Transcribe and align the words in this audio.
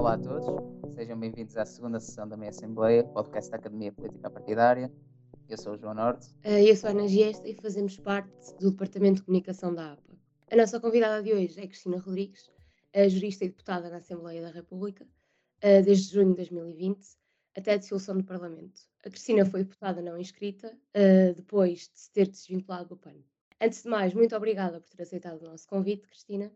Olá 0.00 0.14
a 0.14 0.18
todos, 0.18 0.46
sejam 0.94 1.20
bem-vindos 1.20 1.58
à 1.58 1.66
segunda 1.66 2.00
sessão 2.00 2.26
da 2.26 2.34
minha 2.34 2.48
Assembleia, 2.48 3.04
podcast 3.04 3.50
da 3.50 3.58
Academia 3.58 3.92
Política 3.92 4.30
Partidária. 4.30 4.90
Eu 5.46 5.58
sou 5.58 5.74
o 5.74 5.76
João 5.76 5.92
Norte. 5.92 6.26
Uh, 6.42 6.52
eu 6.66 6.74
sou 6.74 6.88
a 6.88 6.92
Ana 6.92 7.06
Giesta 7.06 7.46
e 7.46 7.54
fazemos 7.54 7.98
parte 7.98 8.32
do 8.58 8.70
Departamento 8.70 9.16
de 9.16 9.26
Comunicação 9.26 9.74
da 9.74 9.92
APA. 9.92 10.16
A 10.50 10.56
nossa 10.56 10.80
convidada 10.80 11.22
de 11.22 11.34
hoje 11.34 11.60
é 11.60 11.66
Cristina 11.66 11.98
Rodrigues, 11.98 12.50
jurista 13.10 13.44
e 13.44 13.48
deputada 13.48 13.90
na 13.90 13.98
Assembleia 13.98 14.40
da 14.40 14.48
República, 14.48 15.04
uh, 15.04 15.84
desde 15.84 16.14
junho 16.14 16.30
de 16.30 16.36
2020 16.36 17.06
até 17.54 17.74
a 17.74 17.76
dissolução 17.76 18.16
do 18.16 18.24
Parlamento. 18.24 18.80
A 19.04 19.10
Cristina 19.10 19.44
foi 19.44 19.64
deputada 19.64 20.00
não 20.00 20.16
inscrita, 20.16 20.74
uh, 20.96 21.34
depois 21.34 21.90
de 21.92 22.00
se 22.00 22.10
ter 22.10 22.26
desvinculado 22.26 22.88
do 22.88 22.96
PAN. 22.96 23.16
Antes 23.60 23.82
de 23.82 23.90
mais, 23.90 24.14
muito 24.14 24.34
obrigada 24.34 24.80
por 24.80 24.88
ter 24.88 25.02
aceitado 25.02 25.42
o 25.42 25.44
nosso 25.44 25.68
convite, 25.68 26.08
Cristina, 26.08 26.50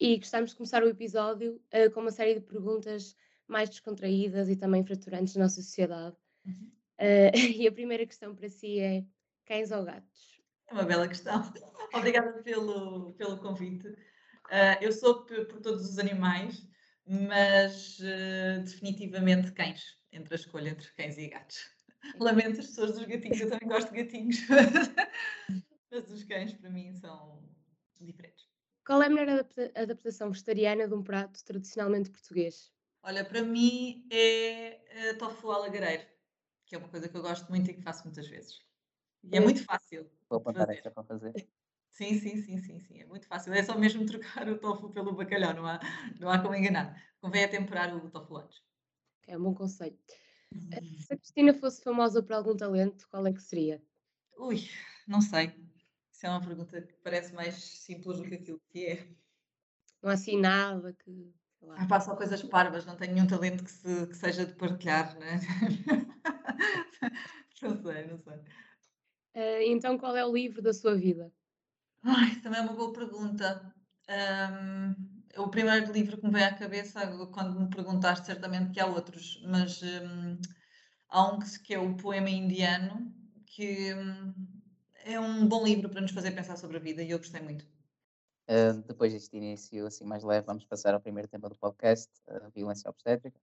e 0.00 0.16
gostamos 0.16 0.50
de 0.50 0.56
começar 0.56 0.82
o 0.82 0.88
episódio 0.88 1.60
uh, 1.74 1.90
com 1.92 2.00
uma 2.00 2.10
série 2.10 2.34
de 2.34 2.40
perguntas 2.40 3.16
mais 3.46 3.68
descontraídas 3.68 4.48
e 4.48 4.56
também 4.56 4.84
fraturantes 4.84 5.34
da 5.34 5.42
nossa 5.42 5.56
sociedade. 5.56 6.16
Uhum. 6.46 6.70
Uh, 6.98 7.36
e 7.56 7.66
a 7.66 7.72
primeira 7.72 8.06
questão 8.06 8.34
para 8.34 8.48
si 8.48 8.78
é: 8.78 9.04
cães 9.44 9.70
ou 9.70 9.84
gatos? 9.84 10.40
É 10.68 10.74
uma 10.74 10.84
bela 10.84 11.08
questão. 11.08 11.52
Obrigada 11.94 12.42
pelo, 12.42 13.12
pelo 13.14 13.38
convite. 13.38 13.88
Uh, 13.88 14.78
eu 14.80 14.92
sou 14.92 15.24
por, 15.24 15.46
por, 15.46 15.60
todos 15.60 15.88
os 15.88 15.98
animais, 15.98 16.66
mas 17.06 17.98
definitivamente 18.64 19.52
cães, 19.52 19.96
entre 20.12 20.34
a 20.34 20.36
escolha 20.36 20.70
entre 20.70 20.88
cães 20.92 21.16
e 21.18 21.28
gatos. 21.28 21.58
Lamento 22.18 22.60
as 22.60 22.66
pessoas 22.66 22.92
dos 22.92 23.06
gatinhos, 23.06 23.40
eu 23.40 23.50
também 23.50 23.68
gosto 23.68 23.90
de 23.92 24.02
gatinhos, 24.02 24.36
mas 25.90 26.10
os 26.10 26.24
cães 26.24 26.52
para 26.52 26.70
mim 26.70 26.92
são 26.94 27.42
diferentes. 27.98 28.48
Qual 28.88 29.02
é 29.02 29.06
a 29.06 29.10
melhor 29.10 29.44
adaptação 29.74 30.30
vegetariana 30.30 30.88
de 30.88 30.94
um 30.94 31.02
prato 31.02 31.44
tradicionalmente 31.44 32.08
português? 32.08 32.72
Olha, 33.02 33.22
para 33.22 33.42
mim 33.42 34.08
é 34.10 35.12
tofu 35.18 35.50
alagareiro, 35.50 36.04
que 36.64 36.74
é 36.74 36.78
uma 36.78 36.88
coisa 36.88 37.06
que 37.06 37.14
eu 37.14 37.20
gosto 37.20 37.50
muito 37.50 37.70
e 37.70 37.74
que 37.74 37.82
faço 37.82 38.04
muitas 38.04 38.26
vezes. 38.26 38.62
E 39.30 39.36
é 39.36 39.40
muito 39.40 39.62
fácil. 39.62 40.10
Vou 40.30 40.38
apontar 40.38 40.70
esta 40.70 40.90
para 40.90 41.04
fazer. 41.04 41.34
Sim, 41.90 42.18
sim, 42.18 42.40
sim, 42.40 42.56
sim, 42.62 42.80
sim, 42.80 43.02
é 43.02 43.04
muito 43.04 43.26
fácil. 43.26 43.52
É 43.52 43.62
só 43.62 43.76
mesmo 43.76 44.06
trocar 44.06 44.48
o 44.48 44.56
tofu 44.56 44.88
pelo 44.88 45.12
bacalhau, 45.12 45.52
não 45.52 45.66
há, 45.66 45.78
não 46.18 46.30
há 46.30 46.38
como 46.38 46.54
enganar. 46.54 46.98
Convém 47.20 47.42
é 47.42 47.46
temperar 47.46 47.94
o 47.94 48.08
tofu 48.08 48.38
antes. 48.38 48.62
É 49.26 49.36
um 49.36 49.42
bom 49.42 49.54
conselho. 49.54 49.98
Eh, 50.72 50.80
uhum. 50.80 50.98
Se 50.98 51.12
a 51.12 51.16
Cristina 51.18 51.52
fosse 51.52 51.82
famosa 51.82 52.22
por 52.22 52.32
algum 52.32 52.56
talento, 52.56 53.06
qual 53.10 53.26
é 53.26 53.34
que 53.34 53.42
seria? 53.42 53.82
Ui, 54.38 54.66
não 55.06 55.20
sei. 55.20 55.52
Isso 56.18 56.26
é 56.26 56.30
uma 56.30 56.40
pergunta 56.40 56.82
que 56.82 56.94
parece 56.94 57.32
mais 57.32 57.54
simples 57.54 58.18
do 58.18 58.24
que 58.24 58.34
aquilo 58.34 58.60
que 58.70 58.86
é. 58.86 59.06
Não 60.02 60.10
há 60.10 60.14
assim 60.14 60.36
nada 60.36 60.92
que. 60.92 61.32
Ah, 61.76 61.86
pá, 61.86 62.00
só 62.00 62.16
coisas 62.16 62.42
parvas, 62.42 62.84
não 62.84 62.96
tenho 62.96 63.14
nenhum 63.14 63.28
talento 63.28 63.62
que, 63.62 63.70
se, 63.70 64.04
que 64.08 64.16
seja 64.16 64.44
de 64.44 64.52
partilhar, 64.54 65.16
né? 65.16 65.38
não 67.62 67.80
sei, 67.80 68.06
não 68.08 68.18
sei. 68.18 68.36
Uh, 69.36 69.62
então, 69.68 69.96
qual 69.96 70.16
é 70.16 70.26
o 70.26 70.32
livro 70.32 70.60
da 70.60 70.74
sua 70.74 70.96
vida? 70.96 71.32
Ai, 72.02 72.34
também 72.40 72.58
é 72.58 72.62
uma 72.62 72.74
boa 72.74 72.92
pergunta. 72.92 73.72
Um, 74.10 74.96
o 75.40 75.48
primeiro 75.48 75.92
livro 75.92 76.18
que 76.18 76.26
me 76.26 76.32
veio 76.32 76.48
à 76.48 76.52
cabeça, 76.52 77.28
quando 77.32 77.60
me 77.60 77.70
perguntaste, 77.70 78.26
certamente 78.26 78.72
que 78.72 78.80
há 78.80 78.86
outros, 78.86 79.40
mas 79.46 79.80
um, 79.84 80.36
há 81.10 81.32
um 81.32 81.38
que, 81.38 81.60
que 81.60 81.74
é 81.74 81.78
o 81.78 81.96
Poema 81.96 82.28
Indiano, 82.28 83.14
que 83.46 83.94
um, 83.94 84.57
é 85.08 85.18
um 85.18 85.48
bom 85.48 85.64
livro 85.64 85.88
para 85.88 86.02
nos 86.02 86.10
fazer 86.10 86.32
pensar 86.32 86.56
sobre 86.56 86.76
a 86.76 86.80
vida 86.80 87.02
e 87.02 87.10
eu 87.10 87.18
gostei 87.18 87.40
muito. 87.40 87.64
Uh, 88.46 88.82
depois 88.86 89.12
deste 89.12 89.36
início 89.36 89.86
assim 89.86 90.04
mais 90.04 90.22
leve, 90.22 90.46
vamos 90.46 90.66
passar 90.66 90.92
ao 90.92 91.00
primeiro 91.00 91.26
tema 91.26 91.48
do 91.48 91.56
podcast, 91.56 92.10
a 92.28 92.48
violência 92.50 92.90
obstétrica. 92.90 93.38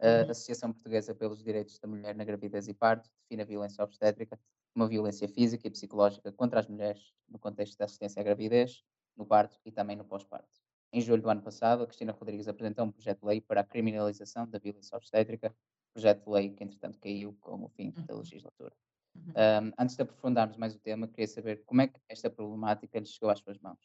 Uh, 0.00 0.26
a 0.26 0.30
Associação 0.30 0.72
Portuguesa 0.72 1.14
pelos 1.14 1.42
Direitos 1.42 1.78
da 1.78 1.86
Mulher 1.86 2.14
na 2.14 2.24
Gravidez 2.24 2.68
e 2.68 2.74
Parto 2.74 3.10
define 3.22 3.42
a 3.42 3.44
violência 3.44 3.84
obstétrica 3.84 4.38
como 4.72 4.88
violência 4.88 5.28
física 5.28 5.68
e 5.68 5.70
psicológica 5.70 6.32
contra 6.32 6.60
as 6.60 6.66
mulheres 6.66 7.12
no 7.28 7.38
contexto 7.38 7.78
da 7.78 7.84
assistência 7.84 8.20
à 8.20 8.24
gravidez, 8.24 8.82
no 9.16 9.24
parto 9.24 9.58
e 9.64 9.70
também 9.70 9.96
no 9.96 10.04
pós-parto. 10.04 10.60
Em 10.92 11.00
julho 11.00 11.22
do 11.22 11.30
ano 11.30 11.42
passado, 11.42 11.82
a 11.82 11.86
Cristina 11.86 12.12
Rodrigues 12.12 12.48
apresentou 12.48 12.84
um 12.84 12.90
projeto 12.90 13.20
de 13.20 13.26
lei 13.26 13.40
para 13.40 13.60
a 13.60 13.64
criminalização 13.64 14.48
da 14.48 14.58
violência 14.58 14.96
obstétrica, 14.96 15.54
projeto 15.92 16.24
de 16.24 16.30
lei 16.30 16.50
que 16.50 16.64
entretanto 16.64 16.98
caiu 16.98 17.36
com 17.40 17.62
o 17.62 17.68
fim 17.68 17.92
da 17.92 18.14
uhum. 18.14 18.20
legislatura. 18.20 18.74
Um, 19.16 19.72
antes 19.78 19.96
de 19.96 20.02
aprofundarmos 20.02 20.56
mais 20.56 20.74
o 20.74 20.78
tema, 20.78 21.06
queria 21.08 21.28
saber 21.28 21.62
como 21.64 21.80
é 21.80 21.86
que 21.86 22.00
esta 22.08 22.28
problemática 22.28 22.98
lhe 22.98 23.06
chegou 23.06 23.30
às 23.30 23.38
suas 23.38 23.58
mãos. 23.58 23.78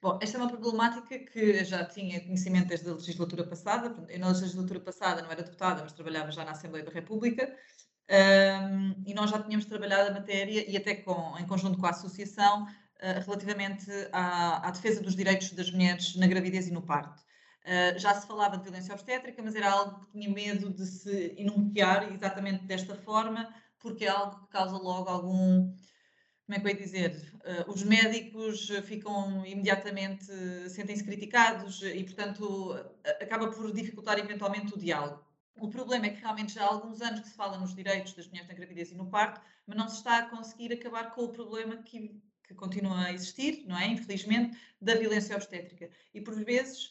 Bom, 0.00 0.18
esta 0.22 0.38
é 0.38 0.40
uma 0.40 0.48
problemática 0.48 1.18
que 1.18 1.64
já 1.64 1.84
tinha 1.84 2.20
conhecimento 2.20 2.68
desde 2.68 2.88
a 2.88 2.94
legislatura 2.94 3.44
passada. 3.44 3.94
Eu, 4.08 4.20
na 4.20 4.28
legislatura 4.28 4.78
passada, 4.78 5.22
não 5.22 5.30
era 5.30 5.42
deputada, 5.42 5.82
mas 5.82 5.92
trabalhava 5.92 6.30
já 6.30 6.44
na 6.44 6.52
Assembleia 6.52 6.84
da 6.84 6.92
República. 6.92 7.52
Um, 8.10 9.02
e 9.04 9.12
nós 9.12 9.30
já 9.30 9.42
tínhamos 9.42 9.66
trabalhado 9.66 10.10
a 10.10 10.14
matéria, 10.14 10.64
e 10.70 10.76
até 10.76 10.94
com, 10.94 11.36
em 11.38 11.46
conjunto 11.46 11.78
com 11.78 11.86
a 11.86 11.90
Associação, 11.90 12.62
uh, 12.64 13.20
relativamente 13.24 13.90
à, 14.12 14.68
à, 14.68 14.70
defesa 14.70 15.02
dos 15.02 15.14
direitos 15.14 15.52
das 15.52 15.70
mulheres 15.70 16.14
na 16.16 16.26
gravidez 16.26 16.68
e 16.68 16.70
no 16.70 16.80
parto. 16.80 17.20
Uh, 17.64 17.98
já 17.98 18.14
se 18.14 18.26
falava 18.26 18.56
de 18.56 18.62
violência 18.62 18.94
obstétrica, 18.94 19.42
mas 19.42 19.54
era 19.54 19.70
algo 19.70 20.00
que 20.00 20.12
tinha 20.12 20.30
medo 20.30 20.70
de 20.70 20.86
se 20.86 21.34
enunciar 21.36 22.10
exatamente 22.10 22.64
desta 22.64 22.94
forma, 22.94 23.52
porque 23.78 24.04
é 24.04 24.08
algo 24.08 24.40
que 24.40 24.48
causa 24.48 24.76
logo 24.76 25.08
algum. 25.08 25.72
Como 26.46 26.56
é 26.56 26.60
que 26.60 26.66
eu 26.66 26.70
ia 26.70 26.78
dizer? 26.78 27.32
Uh, 27.44 27.70
os 27.70 27.82
médicos 27.82 28.68
ficam 28.84 29.44
imediatamente, 29.44 30.26
sentem-se 30.70 31.04
criticados 31.04 31.82
e, 31.82 32.02
portanto, 32.04 32.74
acaba 33.20 33.50
por 33.50 33.72
dificultar 33.72 34.18
eventualmente 34.18 34.74
o 34.74 34.78
diálogo. 34.78 35.28
O 35.60 35.68
problema 35.68 36.06
é 36.06 36.10
que 36.10 36.20
realmente 36.20 36.54
já 36.54 36.62
há 36.62 36.68
alguns 36.68 37.00
anos 37.00 37.20
que 37.20 37.28
se 37.28 37.34
fala 37.34 37.58
nos 37.58 37.74
direitos 37.74 38.14
das 38.14 38.28
mulheres 38.28 38.48
na 38.48 38.54
gravidez 38.54 38.92
e 38.92 38.94
no 38.94 39.10
parto, 39.10 39.40
mas 39.66 39.76
não 39.76 39.88
se 39.88 39.96
está 39.96 40.18
a 40.18 40.28
conseguir 40.28 40.72
acabar 40.72 41.14
com 41.14 41.24
o 41.24 41.32
problema 41.32 41.76
que, 41.78 42.20
que 42.44 42.54
continua 42.54 43.06
a 43.06 43.12
existir, 43.12 43.64
não 43.66 43.76
é? 43.76 43.88
Infelizmente, 43.88 44.56
da 44.80 44.94
violência 44.94 45.34
obstétrica. 45.34 45.90
E 46.14 46.20
por 46.20 46.34
vezes, 46.44 46.86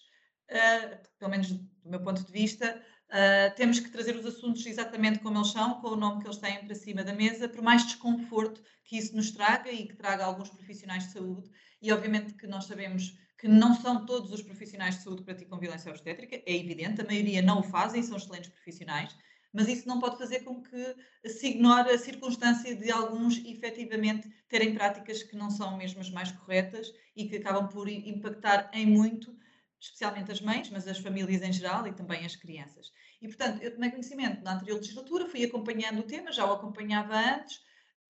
uh, 0.52 0.98
pelo 1.18 1.32
menos 1.32 1.52
do 1.52 1.70
meu 1.86 2.02
ponto 2.02 2.24
de 2.26 2.32
vista, 2.32 2.84
Uh, 3.10 3.56
temos 3.56 3.80
que 3.80 3.90
trazer 3.90 4.18
os 4.18 4.26
assuntos 4.26 4.66
exatamente 4.66 5.20
como 5.20 5.38
eles 5.38 5.52
são, 5.52 5.80
com 5.80 5.88
o 5.90 5.96
nome 5.96 6.22
que 6.22 6.28
eles 6.28 6.38
têm 6.38 6.66
para 6.66 6.76
cima 6.76 7.06
da 7.06 7.14
mesa, 7.14 7.48
por 7.48 7.62
mais 7.62 7.86
desconforto 7.86 8.62
que 8.84 8.98
isso 8.98 9.16
nos 9.16 9.32
traga 9.32 9.72
e 9.72 9.88
que 9.88 9.96
traga 9.96 10.26
alguns 10.26 10.50
profissionais 10.50 11.06
de 11.06 11.14
saúde. 11.14 11.50
E 11.82 11.92
obviamente 11.92 12.34
que 12.34 12.46
nós 12.46 12.66
sabemos 12.66 13.18
que 13.38 13.48
não 13.48 13.74
são 13.74 14.06
todos 14.06 14.32
os 14.32 14.42
profissionais 14.42 14.96
de 14.96 15.04
saúde 15.04 15.22
que 15.22 15.26
praticam 15.26 15.60
violência 15.60 15.90
obstétrica, 15.90 16.36
é 16.36 16.56
evidente, 16.56 17.02
a 17.02 17.06
maioria 17.06 17.42
não 17.42 17.60
o 17.60 17.64
fazem, 17.64 18.04
são 18.04 18.18
excelentes 18.18 18.50
profissionais, 18.50 19.16
mas 19.54 19.68
isso 19.68 19.88
não 19.88 20.00
pode 20.00 20.18
fazer 20.18 20.42
com 20.42 20.62
que 20.62 20.96
se 21.26 21.48
ignore 21.48 21.90
a 21.90 21.98
circunstância 21.98 22.76
de 22.76 22.92
alguns 22.92 23.38
efetivamente 23.46 24.30
terem 24.50 24.74
práticas 24.74 25.24
que 25.24 25.36
não 25.36 25.50
são 25.50 25.78
mesmo 25.78 26.02
as 26.02 26.10
mais 26.10 26.32
corretas 26.32 26.92
e 27.16 27.26
que 27.26 27.38
acabam 27.38 27.68
por 27.70 27.88
impactar 27.88 28.70
em 28.74 28.86
muito 28.86 29.34
especialmente 29.80 30.32
as 30.32 30.42
mães, 30.42 30.70
mas 30.70 30.88
as 30.88 30.98
famílias 30.98 31.42
em 31.42 31.54
geral 31.54 31.86
e 31.88 31.94
também 31.94 32.26
as 32.26 32.36
crianças. 32.36 32.92
E, 33.22 33.28
portanto, 33.28 33.62
eu 33.62 33.74
tomei 33.74 33.90
conhecimento 33.90 34.44
na 34.44 34.56
anterior 34.56 34.78
legislatura, 34.78 35.28
fui 35.28 35.44
acompanhando 35.44 36.00
o 36.00 36.04
tema, 36.04 36.32
já 36.32 36.46
o 36.46 36.54
acompanhava 36.54 37.16
antes, 37.16 37.60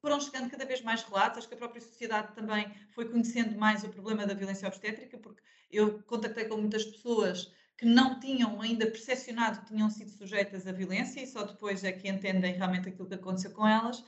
foram 0.02 0.20
chegando 0.20 0.50
cada 0.50 0.66
vez 0.66 0.82
mais 0.82 1.04
relatos, 1.04 1.40
acho 1.40 1.48
que 1.48 1.56
a 1.56 1.58
própria 1.58 1.82
sociedade 1.82 2.34
também 2.36 2.72
foi 2.92 3.10
conhecendo 3.10 3.58
mais 3.58 3.84
o 3.84 3.90
problema 3.90 4.26
da 4.26 4.34
violência 4.34 4.68
obstétrica, 4.68 5.18
porque 5.18 5.42
eu 5.72 6.02
contactei 6.04 6.46
com 6.46 6.58
muitas 6.58 6.86
pessoas 6.86 7.52
que 7.78 7.86
não 7.86 8.20
tinham 8.20 8.60
ainda 8.62 8.88
percepcionado 8.88 9.60
que 9.60 9.68
tinham 9.68 9.90
sido 9.90 10.10
sujeitas 10.10 10.66
à 10.66 10.72
violência 10.72 11.22
e 11.22 11.28
só 11.28 11.44
depois 11.44 11.84
é 11.84 11.92
que 11.92 12.10
entendem 12.10 12.54
realmente 12.54 12.90
aquilo 12.90 13.08
que 13.08 13.14
aconteceu 13.14 13.52
com 13.52 13.68
elas. 13.68 14.04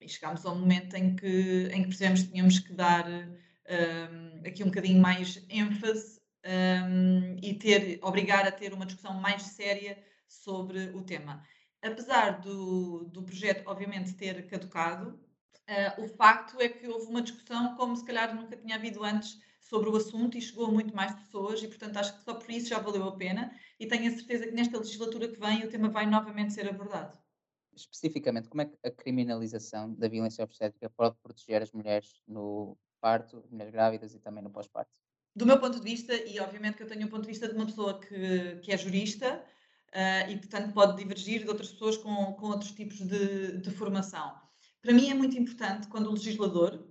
E 0.00 0.08
chegámos 0.08 0.44
ao 0.44 0.54
momento 0.54 0.94
em 0.94 1.16
que, 1.16 1.70
em 1.72 1.82
que 1.82 1.88
percebemos 1.88 2.22
que 2.22 2.28
tínhamos 2.28 2.58
que 2.58 2.72
dar 2.74 3.08
um, 3.08 4.46
aqui 4.46 4.62
um 4.62 4.66
bocadinho 4.66 5.00
mais 5.00 5.42
ênfase 5.48 6.15
um, 6.46 7.36
e 7.42 7.54
ter, 7.54 7.98
obrigar 8.02 8.46
a 8.46 8.52
ter 8.52 8.72
uma 8.72 8.86
discussão 8.86 9.14
mais 9.14 9.42
séria 9.42 10.02
sobre 10.28 10.90
o 10.90 11.02
tema. 11.02 11.42
Apesar 11.82 12.40
do, 12.40 13.04
do 13.04 13.22
projeto, 13.22 13.64
obviamente, 13.66 14.14
ter 14.14 14.46
caducado, 14.46 15.20
uh, 15.68 16.02
o 16.02 16.08
facto 16.08 16.60
é 16.60 16.68
que 16.68 16.88
houve 16.88 17.06
uma 17.06 17.22
discussão 17.22 17.74
como 17.76 17.96
se 17.96 18.04
calhar 18.04 18.34
nunca 18.34 18.56
tinha 18.56 18.76
havido 18.76 19.04
antes 19.04 19.40
sobre 19.60 19.90
o 19.90 19.96
assunto 19.96 20.38
e 20.38 20.40
chegou 20.40 20.66
a 20.66 20.70
muito 20.70 20.94
mais 20.94 21.14
pessoas 21.14 21.62
e, 21.62 21.68
portanto, 21.68 21.96
acho 21.96 22.16
que 22.16 22.24
só 22.24 22.34
por 22.34 22.50
isso 22.50 22.68
já 22.68 22.78
valeu 22.78 23.04
a 23.04 23.16
pena 23.16 23.52
e 23.78 23.86
tenho 23.86 24.08
a 24.08 24.14
certeza 24.14 24.46
que 24.46 24.52
nesta 24.52 24.78
legislatura 24.78 25.28
que 25.28 25.40
vem 25.40 25.64
o 25.64 25.68
tema 25.68 25.88
vai 25.88 26.06
novamente 26.06 26.52
ser 26.52 26.68
abordado. 26.68 27.18
Especificamente, 27.74 28.48
como 28.48 28.62
é 28.62 28.66
que 28.66 28.78
a 28.84 28.90
criminalização 28.90 29.92
da 29.94 30.08
violência 30.08 30.42
obstétrica 30.42 30.88
pode 30.90 31.16
proteger 31.22 31.62
as 31.62 31.72
mulheres 31.72 32.22
no 32.26 32.78
parto, 33.00 33.44
mulheres 33.50 33.72
grávidas 33.72 34.14
e 34.14 34.20
também 34.20 34.42
no 34.42 34.50
pós-parto? 34.50 34.98
Do 35.36 35.44
meu 35.44 35.60
ponto 35.60 35.78
de 35.78 35.84
vista, 35.84 36.14
e 36.14 36.40
obviamente 36.40 36.78
que 36.78 36.82
eu 36.82 36.86
tenho 36.86 37.06
o 37.06 37.10
ponto 37.10 37.22
de 37.22 37.28
vista 37.28 37.46
de 37.46 37.54
uma 37.54 37.66
pessoa 37.66 38.00
que, 38.00 38.58
que 38.62 38.72
é 38.72 38.78
jurista 38.78 39.44
uh, 39.92 40.30
e, 40.30 40.36
portanto, 40.38 40.72
pode 40.72 40.96
divergir 40.96 41.42
de 41.42 41.48
outras 41.48 41.70
pessoas 41.72 41.98
com, 41.98 42.32
com 42.32 42.46
outros 42.46 42.72
tipos 42.72 42.98
de, 42.98 43.58
de 43.58 43.70
formação. 43.70 44.34
Para 44.80 44.94
mim 44.94 45.10
é 45.10 45.14
muito 45.14 45.36
importante 45.36 45.88
quando 45.88 46.06
o 46.06 46.12
legislador, 46.12 46.82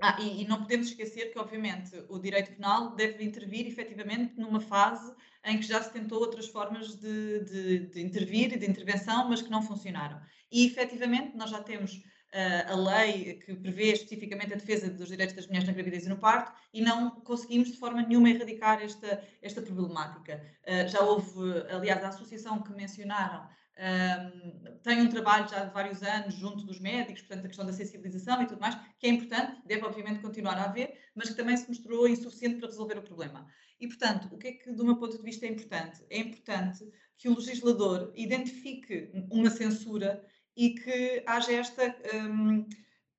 ah, 0.00 0.16
e, 0.20 0.42
e, 0.42 0.48
não 0.48 0.62
podemos 0.62 0.88
esquecer 0.88 1.32
que, 1.32 1.38
obviamente, 1.38 1.92
o 2.08 2.18
direito 2.18 2.52
penal 2.56 2.96
deve 2.96 3.22
intervir 3.22 3.68
efetivamente 3.68 4.34
numa 4.36 4.60
fase 4.60 5.14
em 5.44 5.58
que 5.58 5.66
já 5.66 5.80
se 5.80 5.92
tentou 5.92 6.18
outras 6.18 6.48
formas 6.48 6.96
de, 6.96 7.40
de, 7.44 7.78
de 7.86 8.00
intervir 8.02 8.52
e 8.52 8.58
de 8.58 8.68
intervenção, 8.68 9.28
mas 9.28 9.42
que 9.42 9.50
não 9.50 9.62
funcionaram. 9.62 10.20
E, 10.50 10.66
efetivamente, 10.66 11.36
nós 11.36 11.50
já 11.50 11.62
temos 11.62 12.02
a 12.66 12.74
lei 12.74 13.34
que 13.34 13.54
prevê 13.54 13.92
especificamente 13.92 14.54
a 14.54 14.56
defesa 14.56 14.88
dos 14.88 15.08
direitos 15.08 15.36
das 15.36 15.46
mulheres 15.46 15.68
na 15.68 15.74
gravidez 15.74 16.06
e 16.06 16.08
no 16.08 16.16
parto 16.16 16.52
e 16.72 16.80
não 16.80 17.10
conseguimos 17.10 17.70
de 17.70 17.78
forma 17.78 18.02
nenhuma 18.02 18.30
erradicar 18.30 18.82
esta, 18.82 19.22
esta 19.42 19.60
problemática. 19.60 20.42
Uh, 20.66 20.88
já 20.88 21.00
houve, 21.00 21.40
aliás, 21.70 22.02
a 22.02 22.08
associação 22.08 22.62
que 22.62 22.72
mencionaram 22.72 23.46
tem 24.82 25.00
um 25.00 25.08
trabalho 25.08 25.48
já 25.48 25.64
de 25.64 25.72
vários 25.72 26.02
anos 26.02 26.34
junto 26.34 26.64
dos 26.64 26.78
médicos, 26.78 27.22
portanto, 27.22 27.46
a 27.46 27.48
questão 27.48 27.66
da 27.66 27.72
sensibilização 27.72 28.42
e 28.42 28.46
tudo 28.46 28.60
mais, 28.60 28.76
que 28.98 29.06
é 29.06 29.10
importante, 29.10 29.60
deve 29.66 29.84
obviamente 29.84 30.20
continuar 30.20 30.58
a 30.58 30.64
haver, 30.64 30.98
mas 31.14 31.30
que 31.30 31.36
também 31.36 31.56
se 31.56 31.68
mostrou 31.68 32.06
insuficiente 32.06 32.56
para 32.56 32.68
resolver 32.68 32.98
o 32.98 33.02
problema. 33.02 33.46
E, 33.80 33.88
portanto, 33.88 34.28
o 34.30 34.38
que 34.38 34.48
é 34.48 34.52
que, 34.52 34.72
do 34.72 34.84
meu 34.84 34.96
ponto 34.96 35.16
de 35.16 35.22
vista, 35.22 35.46
é 35.46 35.48
importante? 35.48 36.04
É 36.10 36.18
importante 36.18 36.86
que 37.16 37.28
o 37.28 37.34
legislador 37.34 38.12
identifique 38.14 39.10
uma 39.30 39.50
censura 39.50 40.24
e 40.56 40.74
que 40.74 41.22
haja 41.26 41.52
esta 41.52 41.96
um, 42.14 42.66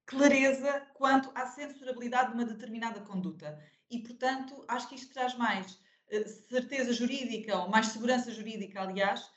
clareza 0.05 0.87
quanto 0.93 1.31
à 1.33 1.47
censurabilidade 1.47 2.29
de 2.29 2.35
uma 2.35 2.45
determinada 2.45 3.01
conduta. 3.01 3.59
E, 3.89 3.99
portanto, 3.99 4.63
acho 4.67 4.89
que 4.89 4.95
isto 4.95 5.13
traz 5.13 5.35
mais 5.35 5.73
uh, 6.11 6.27
certeza 6.49 6.93
jurídica, 6.93 7.57
ou 7.57 7.69
mais 7.69 7.87
segurança 7.87 8.31
jurídica, 8.31 8.81
aliás, 8.81 9.29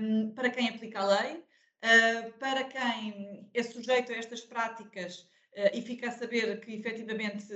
um, 0.00 0.30
para 0.34 0.50
quem 0.50 0.68
aplica 0.68 1.00
a 1.00 1.06
lei, 1.06 1.36
uh, 1.36 2.32
para 2.38 2.64
quem 2.64 3.50
é 3.52 3.62
sujeito 3.62 4.12
a 4.12 4.16
estas 4.16 4.40
práticas 4.42 5.20
uh, 5.54 5.70
e 5.74 5.82
fica 5.82 6.08
a 6.08 6.12
saber 6.12 6.60
que 6.60 6.74
efetivamente 6.74 7.46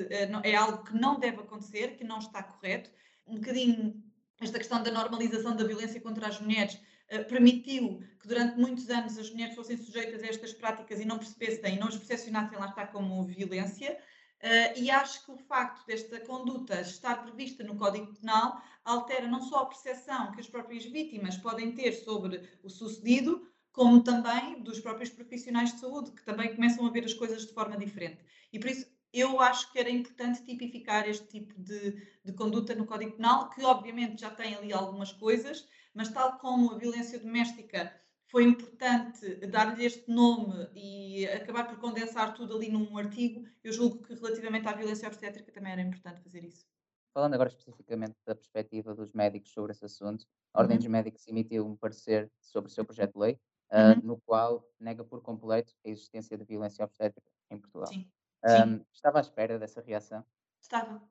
é 0.42 0.54
algo 0.54 0.84
que 0.84 0.94
não 0.94 1.18
deve 1.18 1.40
acontecer, 1.40 1.96
que 1.96 2.04
não 2.04 2.18
está 2.18 2.42
correto. 2.42 2.90
Um 3.26 3.36
bocadinho 3.36 4.02
esta 4.40 4.58
questão 4.58 4.82
da 4.82 4.90
normalização 4.90 5.54
da 5.54 5.64
violência 5.64 6.00
contra 6.00 6.26
as 6.26 6.40
mulheres 6.40 6.78
permitiu 7.20 8.02
que 8.20 8.28
durante 8.28 8.58
muitos 8.58 8.88
anos 8.88 9.18
as 9.18 9.30
mulheres 9.30 9.54
fossem 9.54 9.76
sujeitas 9.76 10.22
a 10.22 10.26
estas 10.26 10.52
práticas 10.52 11.00
e 11.00 11.04
não 11.04 11.18
percebessem 11.18 11.78
não 11.78 11.88
as 11.88 11.96
percepcionassem 11.96 12.58
lá 12.58 12.68
está 12.68 12.86
como 12.86 13.24
violência. 13.24 13.98
Uh, 14.42 14.76
e 14.76 14.90
acho 14.90 15.24
que 15.24 15.30
o 15.30 15.36
facto 15.36 15.86
desta 15.86 16.18
conduta 16.20 16.80
estar 16.80 17.22
prevista 17.22 17.62
no 17.62 17.76
Código 17.76 18.12
Penal 18.14 18.60
altera 18.84 19.28
não 19.28 19.40
só 19.40 19.60
a 19.60 19.66
percepção 19.66 20.32
que 20.32 20.40
as 20.40 20.48
próprias 20.48 20.84
vítimas 20.84 21.36
podem 21.36 21.70
ter 21.72 21.92
sobre 21.92 22.42
o 22.60 22.68
sucedido, 22.68 23.46
como 23.70 24.02
também 24.02 24.60
dos 24.62 24.80
próprios 24.80 25.10
profissionais 25.10 25.72
de 25.72 25.78
saúde, 25.78 26.10
que 26.10 26.24
também 26.24 26.54
começam 26.54 26.84
a 26.84 26.90
ver 26.90 27.04
as 27.04 27.14
coisas 27.14 27.46
de 27.46 27.54
forma 27.54 27.76
diferente. 27.76 28.18
E 28.52 28.58
por 28.58 28.68
isso 28.68 28.86
eu 29.12 29.40
acho 29.40 29.70
que 29.70 29.78
era 29.78 29.90
importante 29.90 30.42
tipificar 30.42 31.08
este 31.08 31.26
tipo 31.26 31.54
de, 31.60 31.92
de 32.24 32.32
conduta 32.32 32.74
no 32.74 32.86
Código 32.86 33.12
Penal, 33.12 33.50
que 33.50 33.62
obviamente 33.64 34.20
já 34.20 34.30
tem 34.30 34.54
ali 34.54 34.72
algumas 34.72 35.12
coisas, 35.12 35.68
mas 35.94 36.08
tal 36.08 36.38
como 36.38 36.72
a 36.72 36.78
violência 36.78 37.18
doméstica 37.18 37.92
foi 38.32 38.44
importante 38.44 39.36
dar-lhe 39.46 39.84
este 39.84 40.10
nome 40.10 40.66
e 40.74 41.26
acabar 41.26 41.68
por 41.68 41.78
condensar 41.78 42.32
tudo 42.34 42.56
ali 42.56 42.70
num 42.70 42.96
artigo. 42.96 43.46
Eu 43.62 43.72
julgo 43.72 44.02
que 44.02 44.14
relativamente 44.14 44.66
à 44.66 44.72
violência 44.72 45.06
obstétrica 45.06 45.52
também 45.52 45.72
era 45.72 45.82
importante 45.82 46.22
fazer 46.22 46.42
isso. 46.42 46.66
Falando 47.12 47.34
agora 47.34 47.50
especificamente 47.50 48.16
da 48.26 48.34
perspectiva 48.34 48.94
dos 48.94 49.12
médicos 49.12 49.52
sobre 49.52 49.72
esse 49.72 49.84
assunto, 49.84 50.24
a 50.54 50.60
Ordem 50.60 50.76
uhum. 50.76 50.82
dos 50.82 50.88
Médicos 50.88 51.28
emitiu 51.28 51.66
um 51.66 51.76
parecer 51.76 52.32
sobre 52.40 52.70
o 52.70 52.72
seu 52.72 52.86
projeto 52.86 53.12
de 53.12 53.20
lei, 53.20 53.38
uh, 53.70 54.00
no 54.02 54.18
qual 54.22 54.66
nega 54.80 55.04
por 55.04 55.20
completo 55.20 55.74
a 55.84 55.90
existência 55.90 56.38
de 56.38 56.44
violência 56.44 56.82
obstétrica 56.82 57.30
em 57.50 57.58
Portugal. 57.58 57.88
Sim. 57.88 58.10
Um, 58.42 58.78
Sim. 58.78 58.86
Estava 58.94 59.18
à 59.18 59.20
espera 59.20 59.58
dessa 59.58 59.82
reação? 59.82 60.24
Estava. 60.58 61.02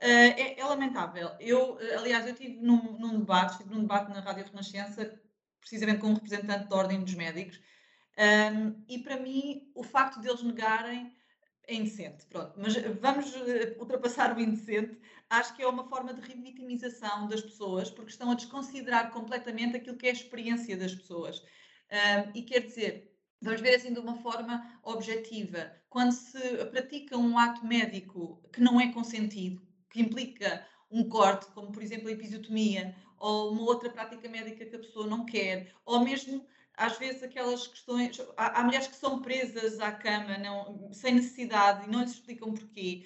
Uh, 0.00 0.34
é, 0.36 0.60
é, 0.60 0.64
lamentável. 0.64 1.30
Eu, 1.40 1.76
aliás, 1.98 2.26
eu 2.26 2.34
tive 2.34 2.60
num, 2.60 2.98
num 2.98 3.18
debate, 3.18 3.52
estive 3.52 3.74
num 3.74 3.80
debate 3.80 4.10
na 4.10 4.20
Rádio 4.20 4.44
Renascença 4.44 5.20
precisamente 5.60 6.00
com 6.00 6.08
um 6.08 6.14
representante 6.14 6.68
da 6.68 6.76
Ordem 6.76 7.02
dos 7.02 7.14
Médicos. 7.14 7.60
Um, 8.18 8.84
e 8.88 8.98
para 8.98 9.18
mim, 9.18 9.70
o 9.74 9.82
facto 9.82 10.20
deles 10.20 10.42
negarem 10.42 11.12
é 11.66 11.74
indecente, 11.74 12.24
pronto. 12.26 12.54
Mas 12.56 12.74
vamos 13.00 13.34
eh, 13.34 13.76
ultrapassar 13.78 14.34
o 14.34 14.40
indecente. 14.40 14.98
Acho 15.28 15.54
que 15.54 15.62
é 15.62 15.68
uma 15.68 15.86
forma 15.86 16.14
de 16.14 16.20
revitimização 16.22 17.28
das 17.28 17.42
pessoas, 17.42 17.90
porque 17.90 18.10
estão 18.10 18.30
a 18.30 18.34
desconsiderar 18.34 19.10
completamente 19.10 19.76
aquilo 19.76 19.98
que 19.98 20.06
é 20.06 20.10
a 20.10 20.14
experiência 20.14 20.76
das 20.76 20.94
pessoas. 20.94 21.40
Um, 21.40 22.32
e 22.34 22.42
quer 22.42 22.60
dizer, 22.60 23.14
vamos 23.42 23.60
ver 23.60 23.74
assim 23.74 23.92
de 23.92 24.00
uma 24.00 24.16
forma 24.16 24.80
objetiva, 24.82 25.70
quando 25.90 26.12
se 26.12 26.40
pratica 26.66 27.18
um 27.18 27.38
ato 27.38 27.64
médico 27.66 28.42
que 28.50 28.62
não 28.62 28.80
é 28.80 28.90
consentido, 28.90 29.60
que 29.90 30.00
implica 30.00 30.66
um 30.90 31.08
corte, 31.08 31.46
como 31.52 31.72
por 31.72 31.82
exemplo 31.82 32.08
a 32.08 32.12
episiotomia, 32.12 32.94
ou 33.18 33.52
uma 33.52 33.62
outra 33.62 33.90
prática 33.90 34.28
médica 34.28 34.64
que 34.64 34.76
a 34.76 34.80
pessoa 34.80 35.06
não 35.06 35.24
quer, 35.24 35.72
ou 35.84 36.00
mesmo 36.00 36.46
às 36.78 36.96
vezes 36.96 37.22
aquelas 37.22 37.66
questões. 37.66 38.20
Há, 38.36 38.60
há 38.60 38.64
mulheres 38.64 38.86
que 38.86 38.96
são 38.96 39.20
presas 39.20 39.80
à 39.80 39.90
cama 39.90 40.38
não, 40.38 40.92
sem 40.92 41.14
necessidade 41.14 41.86
e 41.86 41.90
não 41.90 42.00
lhes 42.00 42.12
explicam 42.12 42.54
porquê, 42.54 43.04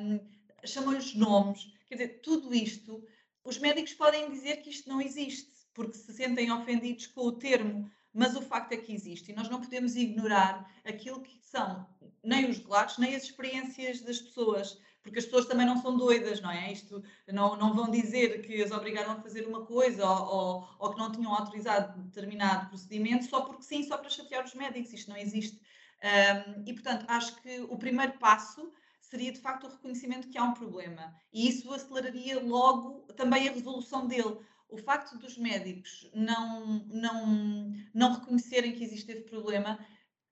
um, 0.00 0.20
chamam-lhes 0.64 1.14
nomes. 1.14 1.72
Quer 1.86 1.96
dizer, 1.96 2.20
tudo 2.22 2.54
isto, 2.54 3.04
os 3.44 3.58
médicos 3.58 3.92
podem 3.94 4.30
dizer 4.30 4.58
que 4.58 4.70
isto 4.70 4.88
não 4.88 5.00
existe, 5.00 5.52
porque 5.74 5.98
se 5.98 6.12
sentem 6.12 6.50
ofendidos 6.52 7.08
com 7.08 7.22
o 7.22 7.32
termo, 7.32 7.90
mas 8.12 8.36
o 8.36 8.42
facto 8.42 8.72
é 8.72 8.76
que 8.76 8.92
existe 8.94 9.32
e 9.32 9.34
nós 9.34 9.48
não 9.48 9.60
podemos 9.60 9.96
ignorar 9.96 10.72
aquilo 10.84 11.20
que 11.20 11.36
são 11.42 11.84
nem 12.22 12.48
os 12.48 12.58
relatos, 12.58 12.96
nem 12.98 13.14
as 13.16 13.24
experiências 13.24 14.00
das 14.00 14.20
pessoas 14.20 14.78
porque 15.04 15.18
as 15.18 15.26
pessoas 15.26 15.44
também 15.44 15.66
não 15.66 15.76
são 15.76 15.96
doidas, 15.96 16.40
não 16.40 16.50
é? 16.50 16.72
Isto 16.72 17.04
não, 17.28 17.56
não 17.56 17.74
vão 17.74 17.90
dizer 17.90 18.40
que 18.40 18.62
as 18.62 18.70
obrigaram 18.70 19.12
a 19.12 19.20
fazer 19.20 19.46
uma 19.46 19.66
coisa 19.66 20.02
ou, 20.08 20.26
ou, 20.26 20.68
ou, 20.78 20.90
que 20.92 20.98
não 20.98 21.12
tinham 21.12 21.32
autorizado 21.32 22.02
determinado 22.04 22.70
procedimento 22.70 23.26
só 23.26 23.42
porque 23.42 23.62
sim, 23.62 23.82
só 23.82 23.98
para 23.98 24.08
chatear 24.08 24.42
os 24.42 24.54
médicos. 24.54 24.94
Isto 24.94 25.10
não 25.10 25.18
existe. 25.18 25.60
Um, 26.02 26.64
e, 26.66 26.72
portanto, 26.72 27.04
acho 27.06 27.36
que 27.42 27.60
o 27.68 27.76
primeiro 27.76 28.14
passo 28.14 28.72
seria 29.02 29.30
de 29.30 29.40
facto 29.40 29.66
o 29.66 29.70
reconhecimento 29.70 30.28
que 30.28 30.38
há 30.38 30.42
um 30.42 30.54
problema. 30.54 31.14
E 31.30 31.48
isso 31.48 31.70
aceleraria 31.70 32.40
logo 32.40 33.02
também 33.14 33.46
a 33.46 33.52
resolução 33.52 34.06
dele. 34.06 34.38
O 34.70 34.78
facto 34.78 35.18
dos 35.18 35.36
médicos 35.36 36.10
não, 36.14 36.82
não, 36.86 37.72
não 37.92 38.14
reconhecerem 38.14 38.72
que 38.72 38.82
existe 38.82 39.12
esse 39.12 39.24
problema 39.24 39.78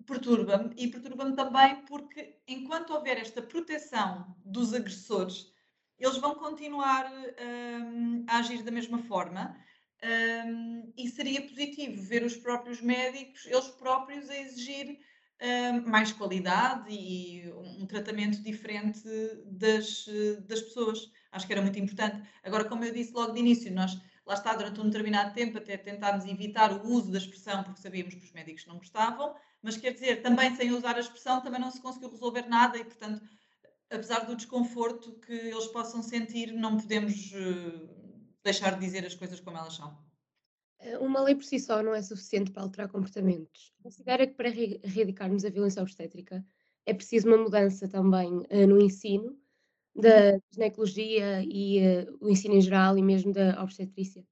perturba-me 0.06 0.74
e 0.76 0.88
perturba-me 0.88 1.34
também 1.34 1.84
porque 1.86 2.40
enquanto 2.46 2.92
houver 2.92 3.18
esta 3.18 3.42
proteção 3.42 4.36
dos 4.44 4.74
agressores, 4.74 5.52
eles 5.98 6.16
vão 6.18 6.34
continuar 6.34 7.10
um, 7.10 8.24
a 8.28 8.38
agir 8.38 8.62
da 8.62 8.70
mesma 8.70 8.98
forma 8.98 9.56
um, 10.46 10.92
e 10.96 11.08
seria 11.08 11.42
positivo 11.42 12.02
ver 12.02 12.24
os 12.24 12.36
próprios 12.36 12.80
médicos, 12.80 13.46
eles 13.46 13.68
próprios, 13.68 14.28
a 14.28 14.36
exigir 14.36 14.98
um, 15.40 15.88
mais 15.88 16.12
qualidade 16.12 16.90
e 16.90 17.48
um 17.52 17.86
tratamento 17.86 18.42
diferente 18.42 19.02
das, 19.46 20.06
das 20.46 20.62
pessoas. 20.62 21.10
Acho 21.30 21.46
que 21.46 21.52
era 21.52 21.62
muito 21.62 21.78
importante. 21.78 22.26
Agora, 22.42 22.64
como 22.64 22.84
eu 22.84 22.92
disse 22.92 23.12
logo 23.12 23.32
de 23.32 23.40
início, 23.40 23.72
nós 23.72 23.96
lá 24.26 24.34
está, 24.34 24.54
durante 24.54 24.80
um 24.80 24.86
determinado 24.86 25.34
tempo, 25.34 25.58
até 25.58 25.76
tentámos 25.76 26.24
evitar 26.24 26.72
o 26.72 26.88
uso 26.88 27.10
da 27.10 27.18
expressão 27.18 27.62
porque 27.64 27.80
sabíamos 27.80 28.14
que 28.14 28.24
os 28.24 28.32
médicos 28.32 28.66
não 28.66 28.78
gostavam, 28.78 29.34
mas 29.62 29.76
quer 29.76 29.92
dizer, 29.92 30.22
também 30.22 30.54
sem 30.56 30.72
usar 30.72 30.96
a 30.96 31.00
expressão 31.00 31.40
também 31.40 31.60
não 31.60 31.70
se 31.70 31.80
conseguiu 31.80 32.10
resolver 32.10 32.48
nada 32.48 32.76
e, 32.76 32.84
portanto, 32.84 33.22
apesar 33.88 34.26
do 34.26 34.34
desconforto 34.34 35.12
que 35.20 35.32
eles 35.32 35.66
possam 35.68 36.02
sentir, 36.02 36.52
não 36.52 36.76
podemos 36.76 37.32
uh, 37.32 37.88
deixar 38.42 38.74
de 38.74 38.80
dizer 38.80 39.06
as 39.06 39.14
coisas 39.14 39.38
como 39.38 39.56
elas 39.56 39.74
são. 39.74 39.96
Eh, 40.80 40.98
uma 40.98 41.20
lei 41.22 41.34
por 41.34 41.44
si 41.44 41.60
só 41.60 41.82
não 41.82 41.94
é 41.94 42.02
suficiente 42.02 42.50
para 42.50 42.62
alterar 42.62 42.88
comportamentos. 42.88 43.72
Considera 43.82 44.26
que 44.26 44.34
para 44.34 44.48
erradicarmos 44.48 45.44
a 45.44 45.50
violência 45.50 45.82
obstétrica 45.82 46.44
é 46.84 46.92
preciso 46.92 47.28
uma 47.28 47.38
mudança 47.38 47.86
também 47.86 48.38
uh, 48.38 48.66
no 48.66 48.80
ensino 48.80 49.38
da 49.94 50.38
ginecologia 50.50 51.42
e 51.44 51.78
o 52.18 52.30
ensino 52.30 52.54
em 52.54 52.62
geral 52.62 52.96
e 52.96 53.02
mesmo 53.02 53.30
da 53.30 53.62
obstetrícia? 53.62 54.26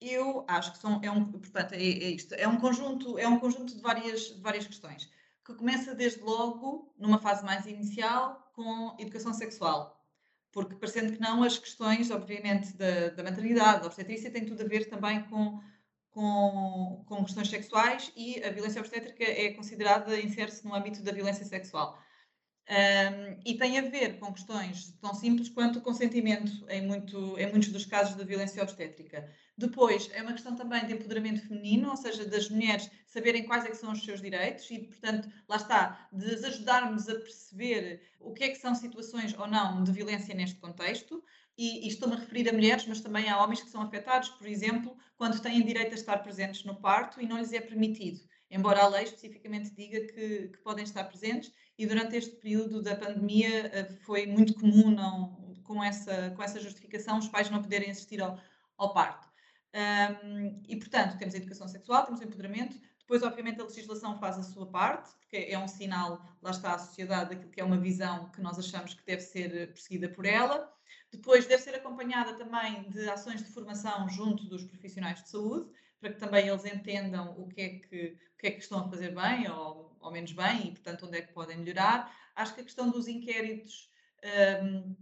Eu 0.00 0.44
acho 0.46 0.72
que 0.72 0.78
são, 0.78 1.00
é 1.02 1.10
um, 1.10 1.32
portanto, 1.32 1.72
é, 1.72 1.78
é, 1.78 2.10
isto, 2.10 2.34
é 2.34 2.46
um 2.46 2.58
conjunto, 2.58 3.18
é 3.18 3.26
um 3.26 3.38
conjunto 3.38 3.74
de 3.74 3.80
várias, 3.80 4.34
de 4.34 4.40
várias 4.40 4.66
questões, 4.66 5.10
que 5.44 5.54
começa 5.54 5.94
desde 5.94 6.20
logo, 6.20 6.92
numa 6.98 7.18
fase 7.18 7.44
mais 7.44 7.66
inicial, 7.66 8.50
com 8.54 8.94
educação 8.98 9.32
sexual. 9.32 9.96
Porque, 10.52 10.74
parecendo 10.74 11.12
que 11.12 11.20
não, 11.20 11.42
as 11.42 11.58
questões, 11.58 12.10
obviamente, 12.10 12.72
da, 12.76 13.10
da 13.10 13.22
maternidade, 13.22 13.80
da 13.80 13.86
obstetrícia, 13.86 14.30
têm 14.30 14.46
tudo 14.46 14.62
a 14.62 14.66
ver 14.66 14.88
também 14.88 15.22
com, 15.24 15.60
com, 16.10 17.04
com 17.06 17.24
questões 17.24 17.48
sexuais 17.48 18.10
e 18.16 18.42
a 18.42 18.50
violência 18.50 18.80
obstétrica 18.80 19.22
é 19.22 19.52
considerada, 19.52 20.18
insere-se 20.18 20.64
no 20.64 20.74
âmbito 20.74 21.02
da 21.02 21.12
violência 21.12 21.44
sexual. 21.44 21.98
Um, 22.68 23.40
e 23.44 23.56
tem 23.56 23.78
a 23.78 23.82
ver 23.82 24.18
com 24.18 24.32
questões 24.32 24.92
tão 25.00 25.14
simples 25.14 25.48
quanto 25.48 25.78
o 25.78 25.82
consentimento 25.82 26.50
em, 26.68 26.84
muito, 26.84 27.38
em 27.38 27.48
muitos 27.50 27.68
dos 27.68 27.86
casos 27.86 28.16
da 28.16 28.24
violência 28.24 28.62
obstétrica. 28.62 29.30
Depois, 29.58 30.10
é 30.12 30.20
uma 30.22 30.32
questão 30.32 30.54
também 30.54 30.86
de 30.86 30.92
empoderamento 30.92 31.40
feminino, 31.46 31.88
ou 31.90 31.96
seja, 31.96 32.26
das 32.26 32.50
mulheres 32.50 32.90
saberem 33.06 33.46
quais 33.46 33.64
é 33.64 33.72
são 33.74 33.92
os 33.92 34.04
seus 34.04 34.20
direitos 34.20 34.70
e, 34.70 34.80
portanto, 34.80 35.30
lá 35.48 35.56
está, 35.56 36.08
de 36.12 36.26
as 36.34 36.44
ajudarmos 36.44 37.08
a 37.08 37.14
perceber 37.14 38.02
o 38.20 38.34
que 38.34 38.44
é 38.44 38.48
que 38.50 38.58
são 38.58 38.74
situações 38.74 39.34
ou 39.38 39.46
não 39.46 39.82
de 39.82 39.92
violência 39.92 40.34
neste 40.34 40.60
contexto. 40.60 41.22
e, 41.56 41.86
e 41.86 41.88
estou-me 41.88 42.14
a 42.16 42.18
referir 42.18 42.48
a 42.48 42.52
mulheres, 42.52 42.86
mas 42.86 43.00
também 43.00 43.28
a 43.28 43.42
homens 43.42 43.62
que 43.62 43.70
são 43.70 43.80
afetados, 43.82 44.28
por 44.30 44.46
exemplo, 44.46 44.96
quando 45.16 45.40
têm 45.40 45.64
direito 45.64 45.92
a 45.92 45.94
estar 45.94 46.18
presentes 46.18 46.64
no 46.64 46.76
parto 46.80 47.20
e 47.20 47.26
não 47.26 47.38
lhes 47.38 47.52
é 47.52 47.60
permitido, 47.60 48.20
embora 48.50 48.82
a 48.82 48.88
lei 48.88 49.04
especificamente 49.04 49.70
diga 49.74 50.00
que, 50.12 50.48
que 50.48 50.58
podem 50.58 50.84
estar 50.84 51.04
presentes, 51.04 51.50
e 51.78 51.86
durante 51.86 52.16
este 52.16 52.36
período 52.36 52.82
da 52.82 52.94
pandemia 52.96 53.70
eh, 53.72 53.84
foi 54.04 54.26
muito 54.26 54.54
comum, 54.54 54.90
não, 54.90 55.56
com, 55.64 55.82
essa, 55.82 56.30
com 56.36 56.42
essa 56.42 56.60
justificação, 56.60 57.18
os 57.18 57.28
pais 57.28 57.50
não 57.50 57.62
poderem 57.62 57.90
assistir 57.90 58.20
ao, 58.22 58.38
ao 58.76 58.92
parto. 58.92 59.25
Um, 59.76 60.62
e, 60.66 60.76
portanto, 60.76 61.18
temos 61.18 61.34
a 61.34 61.38
educação 61.38 61.68
sexual, 61.68 62.04
temos 62.04 62.20
o 62.20 62.24
empoderamento, 62.24 62.80
depois, 63.06 63.22
obviamente, 63.22 63.60
a 63.60 63.64
legislação 63.64 64.18
faz 64.18 64.38
a 64.38 64.42
sua 64.42 64.66
parte, 64.66 65.14
porque 65.18 65.36
é 65.36 65.56
um 65.58 65.68
sinal, 65.68 66.20
lá 66.42 66.50
está 66.50 66.74
a 66.74 66.78
sociedade, 66.78 67.30
daquilo 67.30 67.50
que 67.52 67.60
é 67.60 67.64
uma 67.64 67.76
visão 67.76 68.30
que 68.30 68.40
nós 68.40 68.58
achamos 68.58 68.94
que 68.94 69.04
deve 69.06 69.22
ser 69.22 69.68
perseguida 69.68 70.08
por 70.08 70.26
ela. 70.26 70.72
Depois, 71.12 71.46
deve 71.46 71.62
ser 71.62 71.74
acompanhada 71.76 72.32
também 72.34 72.88
de 72.90 73.08
ações 73.08 73.44
de 73.44 73.52
formação 73.52 74.08
junto 74.08 74.46
dos 74.46 74.64
profissionais 74.64 75.22
de 75.22 75.28
saúde, 75.28 75.70
para 76.00 76.12
que 76.14 76.18
também 76.18 76.48
eles 76.48 76.64
entendam 76.64 77.38
o 77.38 77.46
que 77.46 77.60
é 77.60 77.68
que, 77.78 78.18
o 78.34 78.38
que, 78.38 78.46
é 78.48 78.50
que 78.50 78.60
estão 78.60 78.80
a 78.80 78.88
fazer 78.88 79.14
bem 79.14 79.48
ou, 79.50 79.96
ou 80.00 80.10
menos 80.10 80.32
bem 80.32 80.68
e, 80.68 80.70
portanto, 80.72 81.06
onde 81.06 81.18
é 81.18 81.22
que 81.22 81.32
podem 81.32 81.58
melhorar. 81.58 82.12
Acho 82.34 82.54
que 82.54 82.62
a 82.62 82.64
questão 82.64 82.90
dos 82.90 83.06
inquéritos. 83.06 83.88
Um, 84.64 84.96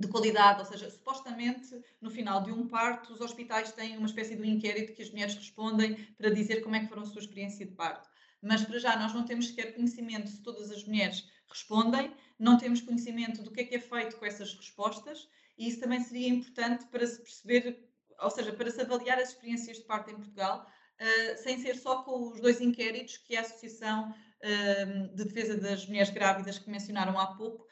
de 0.00 0.08
qualidade, 0.08 0.60
ou 0.60 0.66
seja, 0.66 0.90
supostamente 0.90 1.78
no 2.00 2.10
final 2.10 2.42
de 2.42 2.50
um 2.50 2.66
parto 2.66 3.12
os 3.12 3.20
hospitais 3.20 3.72
têm 3.72 3.96
uma 3.96 4.06
espécie 4.06 4.34
de 4.34 4.48
inquérito 4.48 4.94
que 4.94 5.02
as 5.02 5.10
mulheres 5.10 5.34
respondem 5.34 5.94
para 6.16 6.30
dizer 6.30 6.62
como 6.62 6.74
é 6.74 6.80
que 6.80 6.88
foram 6.88 7.02
a 7.02 7.06
sua 7.06 7.20
experiência 7.20 7.66
de 7.66 7.72
parto. 7.72 8.08
Mas 8.42 8.64
para 8.64 8.78
já 8.78 8.96
nós 8.96 9.12
não 9.12 9.24
temos 9.24 9.48
sequer 9.48 9.74
conhecimento 9.74 10.28
se 10.28 10.42
todas 10.42 10.70
as 10.70 10.84
mulheres 10.84 11.28
respondem, 11.48 12.12
não 12.38 12.56
temos 12.56 12.80
conhecimento 12.80 13.42
do 13.42 13.50
que 13.50 13.60
é 13.60 13.64
que 13.64 13.74
é 13.74 13.78
feito 13.80 14.16
com 14.16 14.24
essas 14.24 14.54
respostas 14.54 15.28
e 15.58 15.68
isso 15.68 15.80
também 15.80 16.00
seria 16.00 16.28
importante 16.28 16.86
para 16.86 17.06
se 17.06 17.20
perceber, 17.20 17.86
ou 18.18 18.30
seja, 18.30 18.52
para 18.52 18.70
se 18.70 18.80
avaliar 18.80 19.18
as 19.18 19.28
experiências 19.30 19.76
de 19.76 19.84
parto 19.84 20.10
em 20.10 20.14
Portugal, 20.14 20.66
uh, 20.66 21.42
sem 21.42 21.60
ser 21.60 21.76
só 21.76 22.02
com 22.02 22.30
os 22.30 22.40
dois 22.40 22.60
inquéritos 22.62 23.18
que 23.18 23.36
a 23.36 23.42
Associação 23.42 24.10
uh, 24.10 25.14
de 25.14 25.24
Defesa 25.24 25.58
das 25.58 25.86
Mulheres 25.86 26.08
Grávidas 26.10 26.58
que 26.58 26.70
mencionaram 26.70 27.18
há 27.18 27.34
pouco 27.34 27.68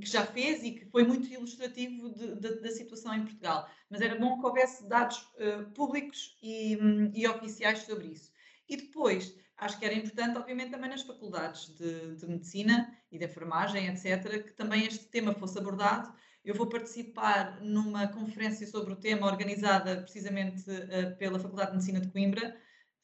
que 0.00 0.06
já 0.06 0.26
fez 0.26 0.64
e 0.64 0.72
que 0.72 0.86
foi 0.86 1.04
muito 1.04 1.28
ilustrativo 1.32 2.10
de, 2.10 2.34
de, 2.34 2.60
da 2.60 2.70
situação 2.70 3.14
em 3.14 3.22
Portugal. 3.22 3.68
Mas 3.88 4.00
era 4.00 4.16
bom 4.16 4.38
que 4.40 4.46
houvesse 4.46 4.88
dados 4.88 5.18
uh, 5.18 5.70
públicos 5.74 6.36
e, 6.42 6.76
um, 6.76 7.12
e, 7.14 7.26
oficiais 7.26 7.80
sobre 7.80 8.08
isso. 8.08 8.32
E 8.68 8.76
depois, 8.76 9.34
acho 9.56 9.78
que 9.78 9.84
era 9.84 9.94
importante, 9.94 10.36
obviamente, 10.36 10.70
também 10.70 10.90
nas 10.90 11.02
faculdades 11.02 11.68
de, 11.76 12.16
de 12.16 12.26
medicina 12.26 12.92
e 13.12 13.18
de 13.18 13.24
enfermagem, 13.24 13.86
etc., 13.86 14.44
que 14.44 14.52
também 14.52 14.84
este 14.84 15.04
tema 15.06 15.32
fosse 15.32 15.56
abordado. 15.56 16.12
Eu 16.44 16.54
vou 16.54 16.66
participar 16.66 17.60
numa 17.60 18.08
conferência 18.08 18.66
sobre 18.66 18.92
o 18.92 18.96
tema 18.96 19.26
organizada 19.28 20.00
precisamente 20.02 20.68
uh, 20.68 21.16
pela 21.16 21.38
Faculdade 21.38 21.70
de 21.70 21.76
Medicina 21.76 22.00
de 22.00 22.08
Coimbra, 22.08 22.56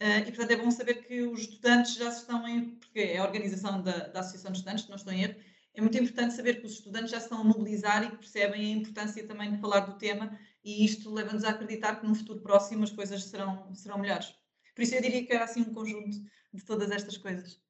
Uh, 0.03 0.27
e, 0.27 0.33
portanto, 0.33 0.51
é 0.51 0.57
bom 0.57 0.71
saber 0.73 1.07
que 1.07 1.23
os 1.23 1.41
estudantes 1.41 1.95
já 1.95 2.09
estão 2.09 2.47
em. 2.49 2.71
porque 2.75 2.99
é 2.99 3.19
a 3.19 3.25
organização 3.25 3.81
da, 3.81 4.09
da 4.09 4.21
Associação 4.21 4.51
de 4.51 4.59
Estudantes, 4.59 4.89
não 4.89 4.97
estou 4.97 5.13
em 5.13 5.23
erro, 5.23 5.37
é 5.75 5.81
muito 5.81 5.99
importante 5.99 6.35
saber 6.35 6.61
que 6.61 6.67
os 6.67 6.75
estudantes 6.75 7.11
já 7.11 7.19
estão 7.19 7.41
a 7.41 7.45
mobilizar 7.45 8.05
e 8.05 8.11
que 8.11 8.19
percebem 8.19 8.65
a 8.65 8.77
importância 8.77 9.27
também 9.27 9.51
de 9.53 9.61
falar 9.61 9.81
do 9.81 9.99
tema 9.99 10.39
e 10.65 10.85
isto 10.85 11.13
leva-nos 11.13 11.45
a 11.45 11.51
acreditar 11.51 12.01
que 12.01 12.07
no 12.07 12.15
futuro 12.15 12.41
próximo 12.41 12.85
as 12.85 12.93
coisas 12.93 13.25
serão, 13.25 13.75
serão 13.75 13.99
melhores. 13.99 14.35
Por 14.75 14.83
isso 14.83 14.95
eu 14.95 15.03
diria 15.03 15.27
que 15.27 15.33
era 15.33 15.45
assim 15.45 15.63
um 15.63 15.75
conjunto 15.75 16.17
de 16.53 16.65
todas 16.65 16.91
estas 16.91 17.17
coisas. 17.17 17.61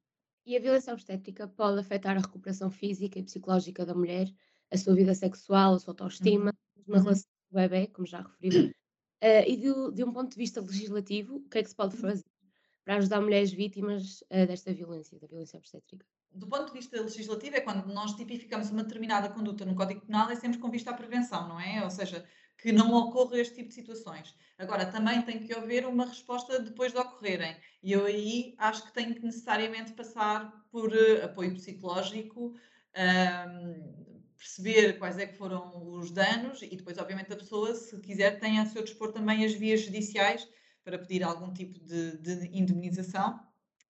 E 0.46 0.56
a 0.56 0.61
violência 0.61 0.92
obstétrica 0.92 1.49
pode 1.49 1.80
afetar 1.80 2.16
a 2.16 2.20
recuperação 2.20 2.70
física 2.70 3.18
e 3.18 3.23
psicológica 3.23 3.87
da 3.87 3.94
mulher, 3.94 4.30
a 4.70 4.76
sua 4.76 4.94
vida 4.94 5.14
sexual, 5.14 5.75
a 5.75 5.78
sua 5.78 5.92
autoestima, 5.92 6.52
uhum. 6.76 6.94
na 6.94 7.00
relação 7.00 7.30
com 7.50 7.58
o 7.58 7.61
bebê, 7.61 7.87
como 7.87 8.06
já 8.06 8.20
referi. 8.20 8.68
Uh, 9.23 9.49
e 9.49 9.56
de, 9.56 9.94
de, 9.94 10.04
um 10.04 10.12
ponto 10.12 10.32
de 10.32 10.37
vista 10.37 10.61
legislativo, 10.61 11.37
o 11.37 11.49
que 11.49 11.58
é 11.58 11.62
que 11.62 11.70
se 11.70 11.75
pode 11.75 11.96
fazer 11.96 12.25
para 12.84 12.96
ajudar 12.96 13.23
mulheres 13.23 13.50
vítimas 13.50 14.20
uh, 14.23 14.46
desta 14.46 14.75
violência, 14.75 15.18
da 15.18 15.26
violência 15.26 15.58
obstétrica? 15.58 16.04
Do 16.35 16.47
ponto 16.47 16.67
de 16.67 16.73
vista 16.73 17.00
legislativo, 17.00 17.57
é 17.57 17.61
quando 17.61 17.87
nós 17.87 18.14
tipificamos 18.14 18.71
uma 18.71 18.83
determinada 18.83 19.29
conduta 19.29 19.64
no 19.64 19.75
Código 19.75 20.00
Penal, 20.03 20.31
é 20.31 20.37
sempre 20.37 20.59
com 20.59 20.71
vista 20.71 20.91
à 20.91 20.95
prevenção, 20.95 21.49
não 21.49 21.61
é? 21.61 21.83
Ou 21.83 21.91
seja, 21.91 22.25
que 22.59 22.73
não 22.73 22.93
ocorra 22.95 23.38
este 23.38 23.57
tipo 23.57 23.69
de 23.69 23.75
situações. 23.75 24.35
Agora, 24.59 24.87
também 24.87 25.23
tem 25.23 25.38
que 25.38 25.53
haver 25.53 25.87
uma 25.87 26.07
resposta 26.07 26.61
depois 26.61 26.93
de 26.93 26.99
ocorrerem. 26.99 27.57
E 27.83 27.93
eu 27.93 28.05
aí 28.05 28.55
acho 28.59 28.85
que 28.87 28.93
tenho 28.93 29.14
que 29.14 29.23
necessariamente 29.23 29.93
passar 29.93 30.53
por 30.71 30.91
uh, 30.93 31.25
apoio 31.25 31.55
psicológico, 31.55 32.55
perceber 34.37 34.99
quais 34.99 35.19
é 35.19 35.26
que 35.26 35.37
foram 35.37 35.93
os 35.93 36.11
danos 36.11 36.62
e 36.62 36.76
depois, 36.76 36.99
obviamente, 36.99 37.33
a 37.33 37.37
pessoa, 37.37 37.75
se 37.75 37.99
quiser, 38.00 38.38
tem 38.38 38.59
a 38.59 38.67
seu 38.67 38.85
dispor 38.85 39.12
também 39.12 39.45
as 39.45 39.55
vias 39.55 39.81
judiciais 39.81 40.47
para 40.85 40.99
pedir 40.99 41.23
algum 41.23 41.53
tipo 41.53 41.79
de, 41.81 42.19
de 42.19 42.50
indemnização. 42.57 43.41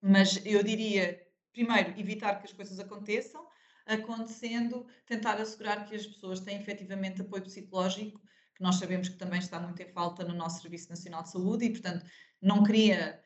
Mas 0.01 0.41
eu 0.45 0.63
diria 0.63 1.24
primeiro, 1.55 1.99
evitar 1.99 2.39
que 2.39 2.47
as 2.47 2.53
coisas 2.53 2.79
aconteçam, 2.79 3.47
acontecendo, 3.87 4.87
tentar 5.07 5.41
assegurar 5.41 5.87
que 5.87 5.95
as 5.95 6.07
pessoas 6.07 6.41
têm 6.41 6.59
efetivamente 6.59 7.23
apoio 7.23 7.45
psicológico, 7.45 8.21
que 8.55 8.63
nós 8.63 8.77
sabemos 8.77 9.09
que 9.09 9.17
também 9.17 9.39
está 9.39 9.59
muito 9.61 9.81
em 9.81 9.89
falta 9.89 10.25
no 10.25 10.35
nosso 10.35 10.61
Serviço 10.61 10.91
Nacional 10.91 11.23
de 11.23 11.31
Saúde 11.31 11.65
e, 11.65 11.71
portanto, 11.71 12.05
não 12.43 12.63
queria. 12.63 13.23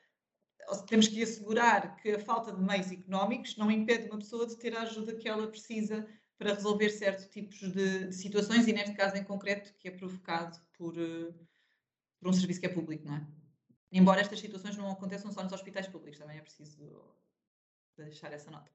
Temos 0.87 1.09
que 1.09 1.23
assegurar 1.23 1.97
que 1.97 2.11
a 2.11 2.19
falta 2.19 2.53
de 2.53 2.61
meios 2.63 2.93
económicos 2.93 3.57
não 3.57 3.71
impede 3.71 4.07
uma 4.09 4.19
pessoa 4.19 4.47
de 4.47 4.57
ter 4.59 4.77
a 4.77 4.83
ajuda 4.83 5.17
que 5.17 5.29
ela 5.29 5.47
precisa 5.49 6.07
para 6.37 6.55
resolver 6.55 6.91
certos 6.91 7.27
tipos 7.27 7.59
de, 7.59 8.07
de 8.07 8.15
situações 8.15 8.69
e, 8.69 8.73
neste 8.73 8.95
caso 8.95 9.17
em 9.17 9.25
concreto, 9.25 9.75
que 9.79 9.89
é 9.89 9.91
provocado 9.91 10.59
por, 10.77 10.97
uh, 10.97 11.35
por 12.21 12.29
um 12.29 12.33
serviço 12.33 12.61
que 12.61 12.67
é 12.67 12.69
público, 12.69 13.07
não 13.07 13.17
é? 13.17 13.27
Embora 13.91 14.21
estas 14.21 14.41
situações 14.41 14.77
não 14.77 14.91
aconteçam 14.91 15.33
só 15.33 15.43
nos 15.43 15.53
hospitais 15.53 15.89
públicos, 15.89 16.19
também 16.19 16.37
é 16.37 16.43
preciso 16.43 17.17
deixar 18.05 18.33
essa 18.33 18.51
nota. 18.51 18.71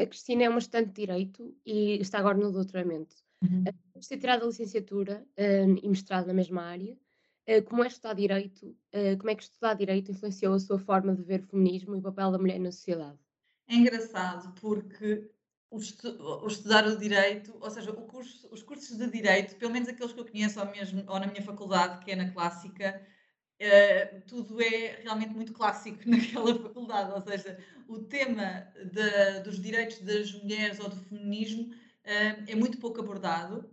A 0.00 0.06
Cristina 0.06 0.44
é 0.44 0.48
uma 0.48 0.58
estudante 0.58 0.88
de 0.88 1.06
Direito 1.06 1.54
e 1.64 1.98
está 2.00 2.18
agora 2.18 2.38
no 2.38 2.50
doutoramento. 2.50 3.14
Uhum. 3.42 3.64
Uh, 3.68 4.08
ter 4.08 4.18
tirado 4.18 4.44
a 4.44 4.46
licenciatura 4.46 5.26
um, 5.38 5.76
e 5.82 5.88
mestrado 5.88 6.26
na 6.26 6.34
mesma 6.34 6.62
área. 6.62 6.96
Uh, 7.48 7.62
como 7.64 7.84
é 7.84 7.88
estudar 7.88 8.14
Direito? 8.14 8.66
Uh, 8.94 9.16
como 9.18 9.30
é 9.30 9.34
que 9.34 9.42
estudar 9.42 9.74
Direito 9.74 10.10
influenciou 10.12 10.54
a 10.54 10.58
sua 10.58 10.78
forma 10.78 11.14
de 11.14 11.22
ver 11.22 11.40
o 11.40 11.46
feminismo 11.46 11.94
e 11.94 11.98
o 11.98 12.02
papel 12.02 12.30
da 12.30 12.38
mulher 12.38 12.58
na 12.58 12.72
sociedade? 12.72 13.18
É 13.68 13.74
engraçado 13.74 14.54
porque 14.60 15.28
o, 15.70 15.78
estu 15.78 16.08
o 16.08 16.46
estudar 16.46 16.86
o 16.86 16.96
Direito, 16.96 17.56
ou 17.60 17.70
seja, 17.70 17.92
curso, 17.92 18.48
os 18.50 18.62
cursos 18.62 18.96
de 18.96 19.10
Direito, 19.10 19.56
pelo 19.56 19.72
menos 19.72 19.88
aqueles 19.88 20.12
que 20.12 20.20
eu 20.20 20.26
conheço 20.26 20.60
ou, 20.60 20.66
mesmo, 20.66 21.02
ou 21.06 21.18
na 21.18 21.26
minha 21.26 21.42
faculdade, 21.42 22.04
que 22.04 22.12
é 22.12 22.16
na 22.16 22.30
Clássica, 22.30 23.04
Uh, 23.62 24.20
tudo 24.22 24.60
é 24.60 24.98
realmente 25.02 25.34
muito 25.34 25.52
clássico 25.52 26.00
naquela 26.10 26.52
faculdade, 26.60 27.12
ou 27.12 27.20
seja, 27.20 27.56
o 27.86 28.00
tema 28.00 28.66
de, 28.90 29.40
dos 29.44 29.60
direitos 29.60 30.00
das 30.00 30.32
mulheres 30.32 30.80
ou 30.80 30.88
do 30.88 30.96
feminismo 30.96 31.72
uh, 31.72 32.44
é 32.48 32.56
muito 32.56 32.78
pouco 32.78 32.98
abordado. 32.98 33.70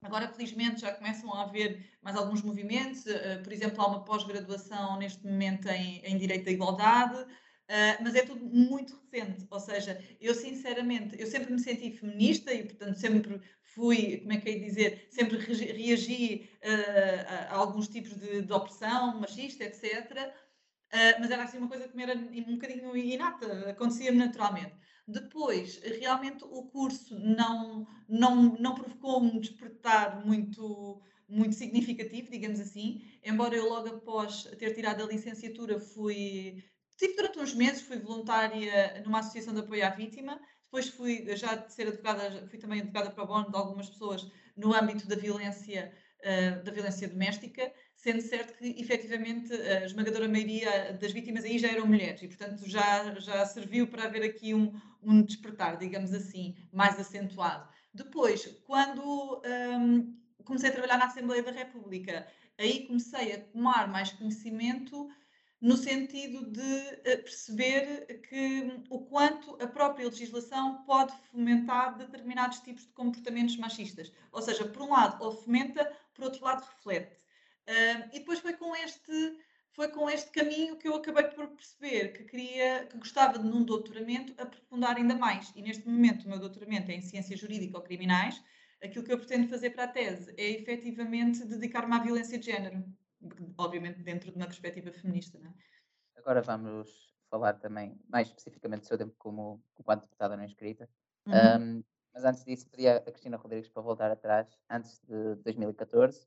Agora, 0.00 0.28
felizmente, 0.28 0.82
já 0.82 0.92
começam 0.92 1.32
a 1.34 1.42
haver 1.42 1.84
mais 2.00 2.16
alguns 2.16 2.42
movimentos, 2.42 3.06
uh, 3.06 3.42
por 3.42 3.52
exemplo, 3.52 3.82
há 3.82 3.88
uma 3.88 4.04
pós-graduação 4.04 4.98
neste 4.98 5.26
momento 5.26 5.66
em, 5.68 5.98
em 6.04 6.16
Direito 6.16 6.44
da 6.44 6.52
Igualdade, 6.52 7.26
mas 8.02 8.14
é 8.14 8.22
tudo 8.22 8.44
muito 8.44 8.94
recente, 8.94 9.46
ou 9.50 9.58
seja, 9.58 9.98
eu 10.20 10.34
sinceramente, 10.34 11.18
eu 11.18 11.26
sempre 11.26 11.50
me 11.50 11.58
senti 11.58 11.90
feminista 11.92 12.52
e 12.52 12.62
portanto 12.62 12.98
sempre 12.98 13.40
fui, 13.74 14.18
como 14.18 14.32
é 14.32 14.38
que 14.38 14.50
é 14.50 14.58
dizer, 14.58 15.06
sempre 15.10 15.36
reagi 15.36 16.48
uh, 16.62 17.50
a, 17.50 17.56
alguns 17.56 17.88
tipos 17.88 18.14
de, 18.14 18.42
de 18.42 18.52
opressão 18.52 19.20
machista, 19.20 19.64
etc. 19.64 20.10
Uh, 20.12 20.44
ah, 20.92 21.16
mas 21.18 21.30
era 21.30 21.42
assim 21.42 21.58
uma 21.58 21.68
coisa 21.68 21.88
que 21.88 21.96
me 21.96 22.04
era 22.04 22.14
um 22.14 22.54
bocadinho 22.54 22.96
inata, 22.96 23.70
acontecia 23.70 24.12
naturalmente. 24.12 24.74
Depois, 25.06 25.80
realmente 26.00 26.44
o 26.44 26.62
curso 26.64 27.18
não, 27.18 27.86
não, 28.08 28.56
não 28.58 28.74
provocou 28.74 29.22
um 29.22 29.38
despertar 29.38 30.24
muito, 30.24 31.02
muito 31.28 31.54
significativo, 31.54 32.30
digamos 32.30 32.60
assim, 32.60 33.02
embora 33.22 33.54
eu 33.54 33.68
logo 33.68 33.88
após 33.88 34.44
ter 34.58 34.72
tirado 34.74 35.02
a 35.02 35.06
licenciatura 35.06 35.78
fui 35.78 36.64
Tive 36.96 37.16
durante 37.16 37.38
uns 37.40 37.54
meses, 37.54 37.82
fui 37.82 37.98
voluntária 37.98 39.02
numa 39.04 39.18
associação 39.18 39.52
de 39.52 39.60
apoio 39.60 39.84
à 39.84 39.90
vítima, 39.90 40.40
depois 40.74 40.88
fui, 40.88 41.36
já 41.36 41.54
de 41.54 41.72
ser 41.72 41.86
advogada, 41.86 42.48
fui 42.48 42.58
também 42.58 42.80
advogada 42.80 43.08
para 43.10 43.24
bono 43.24 43.48
de 43.48 43.56
algumas 43.56 43.88
pessoas 43.88 44.28
no 44.56 44.74
âmbito 44.74 45.06
da 45.06 45.14
violência, 45.14 45.92
uh, 46.18 46.64
da 46.64 46.72
violência 46.72 47.06
doméstica, 47.06 47.72
sendo 47.94 48.20
certo 48.20 48.58
que, 48.58 48.74
efetivamente, 48.80 49.52
a 49.52 49.84
esmagadora 49.84 50.26
maioria 50.26 50.92
das 50.94 51.12
vítimas 51.12 51.44
aí 51.44 51.60
já 51.60 51.68
eram 51.68 51.86
mulheres 51.86 52.20
e, 52.22 52.26
portanto, 52.26 52.68
já, 52.68 53.14
já 53.20 53.46
serviu 53.46 53.86
para 53.86 54.06
haver 54.06 54.24
aqui 54.24 54.52
um, 54.52 54.72
um 55.00 55.22
despertar, 55.22 55.78
digamos 55.78 56.12
assim, 56.12 56.56
mais 56.72 56.98
acentuado. 56.98 57.68
Depois, 57.94 58.44
quando 58.66 59.40
um, 59.46 60.12
comecei 60.44 60.70
a 60.70 60.72
trabalhar 60.72 60.98
na 60.98 61.06
Assembleia 61.06 61.44
da 61.44 61.52
República, 61.52 62.26
aí 62.58 62.84
comecei 62.88 63.32
a 63.32 63.40
tomar 63.40 63.86
mais 63.86 64.10
conhecimento 64.10 65.08
no 65.64 65.78
sentido 65.78 66.44
de 66.44 67.00
eh, 67.04 67.16
perceber 67.16 68.20
que 68.28 68.82
o 68.90 68.98
quanto 69.06 69.56
a 69.62 69.66
própria 69.66 70.06
legislação 70.06 70.84
pode 70.84 71.14
fomentar 71.30 71.96
determinados 71.96 72.58
tipos 72.60 72.82
de 72.82 72.92
comportamentos 72.92 73.56
machistas. 73.56 74.12
Ou 74.30 74.42
seja, 74.42 74.66
por 74.66 74.82
um 74.82 74.90
lado, 74.90 75.24
ou 75.24 75.32
fomenta, 75.32 75.90
por 76.12 76.26
outro 76.26 76.44
lado, 76.44 76.66
reflete. 76.66 77.16
e 78.12 78.18
depois 78.18 78.40
foi 78.40 78.52
com 78.52 78.76
este 78.76 79.38
foi 79.72 79.88
com 79.88 80.08
este 80.10 80.30
caminho 80.30 80.76
que 80.76 80.86
eu 80.86 80.96
acabei 80.96 81.24
por 81.24 81.48
perceber 81.48 82.12
que 82.12 82.24
queria, 82.24 82.84
que 82.84 82.98
gostava 82.98 83.38
de 83.38 83.46
num 83.46 83.64
doutoramento 83.64 84.34
aprofundar 84.36 84.96
ainda 84.96 85.14
mais. 85.14 85.50
E 85.56 85.62
neste 85.62 85.88
momento 85.88 86.26
o 86.26 86.28
meu 86.28 86.38
doutoramento 86.38 86.90
é 86.90 86.94
em 86.94 87.00
Ciências 87.00 87.40
Jurídica 87.40 87.78
ou 87.78 87.82
Criminais. 87.82 88.40
Aquilo 88.82 89.02
que 89.02 89.12
eu 89.14 89.18
pretendo 89.18 89.48
fazer 89.48 89.70
para 89.70 89.84
a 89.84 89.88
tese 89.88 90.34
é 90.36 90.50
efetivamente 90.50 91.42
dedicar-me 91.46 91.94
à 91.94 92.00
violência 92.00 92.38
de 92.38 92.44
género, 92.44 92.84
obviamente 93.58 94.02
dentro 94.02 94.30
de 94.30 94.36
uma 94.36 94.46
perspectiva 94.46 94.92
feminista. 94.92 95.38
É? 95.38 96.18
Agora 96.18 96.42
vamos 96.42 97.14
falar 97.30 97.54
também 97.54 97.98
mais 98.08 98.28
especificamente 98.28 98.82
do 98.82 98.86
seu 98.86 98.98
tempo 98.98 99.14
como, 99.18 99.62
deputada 99.76 100.36
não 100.36 100.44
inscrita. 100.44 100.88
Uhum. 101.26 101.34
Um, 101.34 101.84
mas 102.14 102.24
antes 102.24 102.44
disso, 102.44 102.68
pedi 102.70 102.86
a 102.86 103.00
Cristina 103.00 103.36
Rodrigues 103.36 103.68
para 103.68 103.82
voltar 103.82 104.10
atrás, 104.10 104.56
antes 104.70 105.00
de 105.00 105.34
2014, 105.42 106.26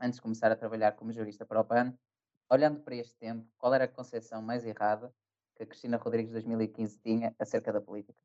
antes 0.00 0.16
de 0.16 0.22
começar 0.22 0.52
a 0.52 0.56
trabalhar 0.56 0.92
como 0.92 1.12
jurista 1.12 1.44
para 1.44 1.60
o 1.60 1.64
PAN, 1.64 1.92
olhando 2.48 2.80
para 2.80 2.94
este 2.94 3.16
tempo, 3.16 3.44
qual 3.58 3.74
era 3.74 3.84
a 3.84 3.88
concepção 3.88 4.40
mais 4.40 4.64
errada 4.64 5.12
que 5.56 5.64
a 5.64 5.66
Cristina 5.66 5.96
Rodrigues 5.96 6.28
de 6.28 6.34
2015 6.34 7.00
tinha 7.00 7.34
acerca 7.38 7.72
da 7.72 7.80
política? 7.80 8.16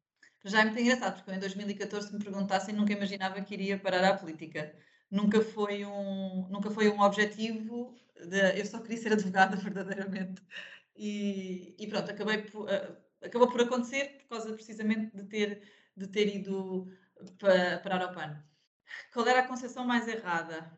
Já 0.45 0.61
é 0.61 0.65
muito 0.65 0.79
engraçado, 0.79 1.15
porque 1.15 1.31
eu 1.31 1.35
em 1.35 1.39
2014, 1.39 2.07
se 2.07 2.13
me 2.13 2.23
perguntassem, 2.23 2.75
nunca 2.75 2.93
imaginava 2.93 3.41
que 3.41 3.53
iria 3.53 3.79
parar 3.79 4.03
à 4.03 4.17
política. 4.17 4.75
Nunca 5.11 5.41
foi 5.41 5.85
um, 5.85 6.47
nunca 6.49 6.71
foi 6.71 6.89
um 6.89 7.01
objetivo, 7.01 7.93
de, 8.15 8.59
eu 8.59 8.65
só 8.65 8.79
queria 8.79 8.97
ser 8.97 9.13
advogada 9.13 9.55
verdadeiramente. 9.57 10.41
E, 10.95 11.75
e 11.77 11.87
pronto, 11.87 12.09
acabei 12.09 12.39
por, 12.43 12.63
uh, 12.63 12.97
acabou 13.21 13.49
por 13.49 13.61
acontecer 13.61 14.17
por 14.21 14.29
causa 14.29 14.53
precisamente 14.53 15.15
de 15.15 15.23
ter, 15.25 15.61
de 15.95 16.07
ter 16.07 16.35
ido 16.35 16.91
para, 17.37 17.79
parar 17.79 18.01
ao 18.01 18.13
PAN. 18.13 18.43
Qual 19.13 19.27
era 19.27 19.41
a 19.41 19.47
concepção 19.47 19.85
mais 19.85 20.07
errada? 20.07 20.75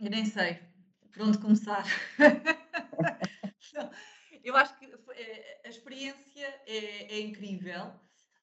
Eu 0.00 0.10
nem 0.10 0.24
sei 0.24 0.72
por 1.12 1.22
onde 1.22 1.38
começar. 1.38 1.84
eu 4.42 4.56
acho 4.56 4.76
que 4.78 4.86
eh, 4.86 5.60
a 5.64 5.68
experiência 5.68 6.46
é, 6.66 7.14
é 7.14 7.20
incrível. 7.20 7.92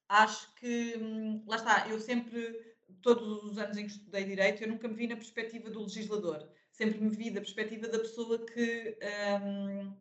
Acho 0.07 0.53
que, 0.55 0.95
hum, 0.97 1.43
lá 1.47 1.55
está, 1.55 1.87
eu 1.87 1.99
sempre, 1.99 2.75
todos 3.01 3.43
os 3.43 3.57
anos 3.57 3.77
em 3.77 3.85
que 3.85 3.91
estudei 3.91 4.23
Direito, 4.23 4.63
eu 4.63 4.69
nunca 4.69 4.87
me 4.87 4.95
vi 4.95 5.07
na 5.07 5.15
perspectiva 5.15 5.69
do 5.69 5.81
legislador. 5.81 6.47
Sempre 6.71 6.99
me 6.99 7.09
vi 7.09 7.29
da 7.29 7.41
perspectiva 7.41 7.87
da 7.87 7.99
pessoa 7.99 8.45
que 8.45 8.97
um, 9.43 9.93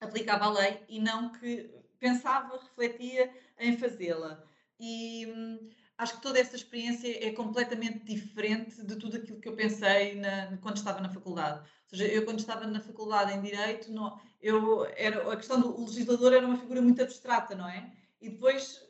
aplicava 0.00 0.46
a 0.46 0.52
lei 0.52 0.80
e 0.88 1.00
não 1.00 1.32
que 1.32 1.70
pensava, 1.98 2.58
refletia 2.58 3.32
em 3.58 3.76
fazê-la. 3.76 4.42
E 4.78 5.26
hum, 5.26 5.70
acho 5.98 6.16
que 6.16 6.22
toda 6.22 6.38
essa 6.38 6.56
experiência 6.56 7.26
é 7.26 7.30
completamente 7.32 8.04
diferente 8.04 8.82
de 8.82 8.96
tudo 8.96 9.18
aquilo 9.18 9.40
que 9.40 9.48
eu 9.48 9.54
pensei 9.54 10.14
na, 10.14 10.56
quando 10.58 10.78
estava 10.78 11.00
na 11.00 11.10
faculdade. 11.10 11.60
Ou 11.60 11.98
seja, 11.98 12.06
eu 12.06 12.24
quando 12.24 12.38
estava 12.38 12.66
na 12.66 12.80
faculdade 12.80 13.32
em 13.32 13.42
Direito, 13.42 13.92
não, 13.92 14.18
eu, 14.40 14.86
era, 14.96 15.30
a 15.30 15.36
questão 15.36 15.60
do 15.60 15.84
legislador 15.84 16.32
era 16.32 16.46
uma 16.46 16.56
figura 16.56 16.80
muito 16.80 17.02
abstrata, 17.02 17.54
não 17.54 17.68
é? 17.68 17.92
E 18.20 18.30
depois, 18.30 18.82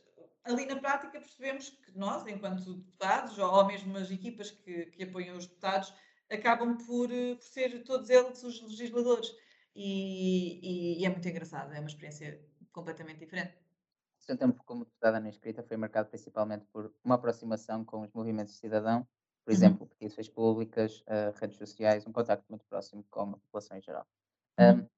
ali 0.44 0.66
na 0.66 0.76
prática, 0.76 1.20
percebemos 1.20 1.70
que 1.70 1.96
nós, 1.98 2.26
enquanto 2.26 2.74
deputados, 2.74 3.38
ou, 3.38 3.66
mesmo 3.66 3.96
as 3.96 4.10
equipas 4.10 4.50
que, 4.50 4.86
que 4.86 5.04
apoiam 5.04 5.36
os 5.36 5.46
deputados, 5.46 5.92
acabam 6.30 6.76
por, 6.76 7.08
por 7.08 7.42
ser 7.42 7.82
todos 7.84 8.08
eles 8.08 8.42
os 8.42 8.60
legisladores. 8.62 9.30
E, 9.74 10.60
e, 10.62 11.00
e, 11.00 11.06
é 11.06 11.08
muito 11.08 11.28
engraçado, 11.28 11.72
é 11.72 11.80
uma 11.80 11.88
experiência 11.88 12.40
completamente 12.72 13.18
diferente. 13.18 13.56
O 14.18 14.22
seu 14.22 14.36
tempo 14.36 14.62
como 14.64 14.84
deputada 14.84 15.20
na 15.20 15.28
escrita 15.28 15.62
foi 15.62 15.76
marcado 15.76 16.08
principalmente 16.08 16.66
por 16.66 16.92
uma 17.04 17.14
aproximação 17.14 17.84
com 17.84 18.02
os 18.02 18.12
movimentos 18.12 18.54
de 18.54 18.60
cidadão, 18.60 19.06
por 19.44 19.52
uhum. 19.52 19.56
exemplo, 19.56 19.86
petições 19.86 20.28
públicas, 20.28 21.00
uh, 21.00 21.36
redes 21.40 21.56
sociais, 21.56 22.06
um 22.06 22.12
contacto 22.12 22.44
muito 22.48 22.64
próximo 22.66 23.04
com 23.10 23.22
a 23.22 23.38
população 23.38 23.76
em 23.76 23.80
geral. 23.80 24.06
Uhum. 24.58 24.80
Um, 24.80 24.88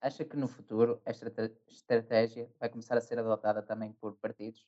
acha 0.00 0.24
que 0.24 0.36
no 0.36 0.46
futuro 0.46 1.00
esta 1.04 1.32
estratégia 1.66 2.48
vai 2.60 2.68
começar 2.68 2.96
a 2.96 3.00
ser 3.00 3.18
adotada 3.18 3.62
também 3.62 3.92
por 3.94 4.16
partidos? 4.16 4.64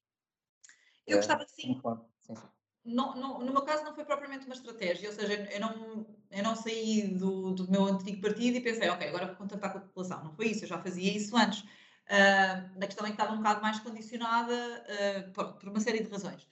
Eu 1.13 1.19
gostava 1.19 1.45
que 1.45 1.53
sim. 1.53 1.81
sim, 2.21 2.35
sim. 2.35 2.49
No, 2.85 3.15
no, 3.15 3.41
no, 3.41 3.53
meu 3.53 3.63
caso 3.63 3.85
não 3.85 3.95
foi 3.95 4.05
propriamente 4.05 4.47
uma 4.47 4.55
estratégia, 4.55 5.11
ou 5.11 5.15
seja, 5.15 5.35
eu 5.53 5.61
não, 5.61 6.07
eu 6.31 6.43
não 6.43 6.57
saí 6.57 7.09
do, 7.09 7.53
do 7.53 7.71
meu 7.71 7.85
antigo 7.85 8.23
partido 8.23 8.57
e 8.57 8.61
pensei, 8.61 8.89
ok, 8.89 9.07
agora 9.07 9.27
vou 9.27 9.37
contactar 9.37 9.71
com 9.73 9.79
a 9.79 9.83
população. 9.83 10.25
Não 10.25 10.33
foi 10.33 10.47
isso, 10.47 10.65
eu 10.65 10.69
já 10.69 10.79
fazia 10.79 11.15
isso 11.15 11.37
antes. 11.37 11.61
Uh, 11.61 12.83
a 12.83 12.87
questão 12.87 13.07
é 13.07 13.11
que 13.11 13.15
estava 13.15 13.33
um 13.33 13.37
bocado 13.37 13.63
mais 13.63 13.79
condicionada 13.79 14.53
uh, 14.53 15.33
por, 15.33 15.53
por, 15.55 15.69
uma 15.69 15.79
série 15.79 16.03
de 16.03 16.11
razões. 16.11 16.43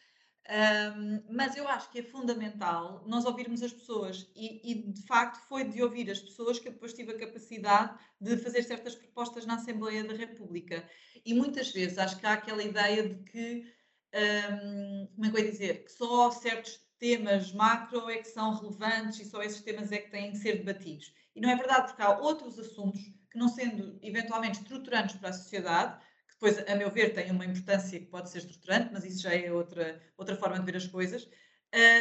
Uh, 0.47 1.25
mas 1.29 1.57
eu 1.57 1.66
acho 1.66 1.90
que 1.90 1.99
é 1.99 2.03
fundamental 2.03 3.03
nós 3.07 3.25
ouvirmos 3.25 3.62
as 3.62 3.73
pessoas 3.73 4.31
e, 4.35 4.61
e, 4.71 4.92
de 4.92 5.03
facto 5.03 5.40
foi 5.49 5.64
de 5.64 5.83
ouvir 5.83 6.11
as 6.11 6.21
pessoas 6.21 6.59
que 6.59 6.68
eu 6.68 6.73
depois 6.73 6.94
tive 6.94 7.12
a 7.12 7.18
capacidade 7.18 7.99
de 8.21 8.37
fazer 8.38 8.62
certas 8.62 8.94
propostas 8.94 9.44
na 9.44 9.57
Assembleia 9.57 10.05
da 10.05 10.14
República. 10.14 10.88
E 11.25 11.35
muitas 11.35 11.73
vezes 11.73 11.99
acho 11.99 12.18
que 12.18 12.25
há 12.25 12.35
aquela 12.35 12.62
ideia 12.62 13.09
de 13.09 13.16
que, 13.25 13.66
um, 14.14 15.07
como 15.14 15.27
é 15.27 15.31
que 15.31 15.37
eu 15.37 15.44
ia 15.44 15.51
dizer, 15.51 15.85
que 15.85 15.92
só 15.92 16.31
certos 16.31 16.81
temas 16.99 17.53
macro 17.53 18.11
é 18.11 18.18
que 18.18 18.29
são 18.29 18.55
relevantes 18.55 19.21
e 19.21 19.25
só 19.25 19.42
esses 19.42 19.62
temas 19.62 19.92
é 19.92 19.99
que 19.99 20.11
têm 20.11 20.33
que 20.33 20.38
ser 20.38 20.59
debatidos. 20.59 21.12
E 21.35 21.40
não 21.40 21.51
é 21.51 21.57
verdade, 21.57 21.88
porque 21.88 22.03
há 22.03 22.18
outros 22.18 22.59
assuntos 22.59 23.01
que 23.31 23.38
não 23.38 23.49
sendo 23.49 23.99
eventualmente 24.03 24.61
estruturantes 24.61 25.16
para 25.16 25.29
a 25.31 25.33
sociedade, 25.33 25.99
que 26.27 26.35
depois, 26.35 26.59
a 26.68 26.75
meu 26.75 26.90
ver, 26.90 27.14
têm 27.14 27.31
uma 27.31 27.44
importância 27.44 27.99
que 27.99 28.07
pode 28.07 28.31
ser 28.31 28.38
estruturante, 28.38 28.90
mas 28.92 29.05
isso 29.05 29.23
já 29.23 29.35
é 29.35 29.53
outra, 29.53 30.01
outra 30.16 30.37
forma 30.37 30.59
de 30.59 30.64
ver 30.64 30.77
as 30.77 30.87
coisas, 30.87 31.29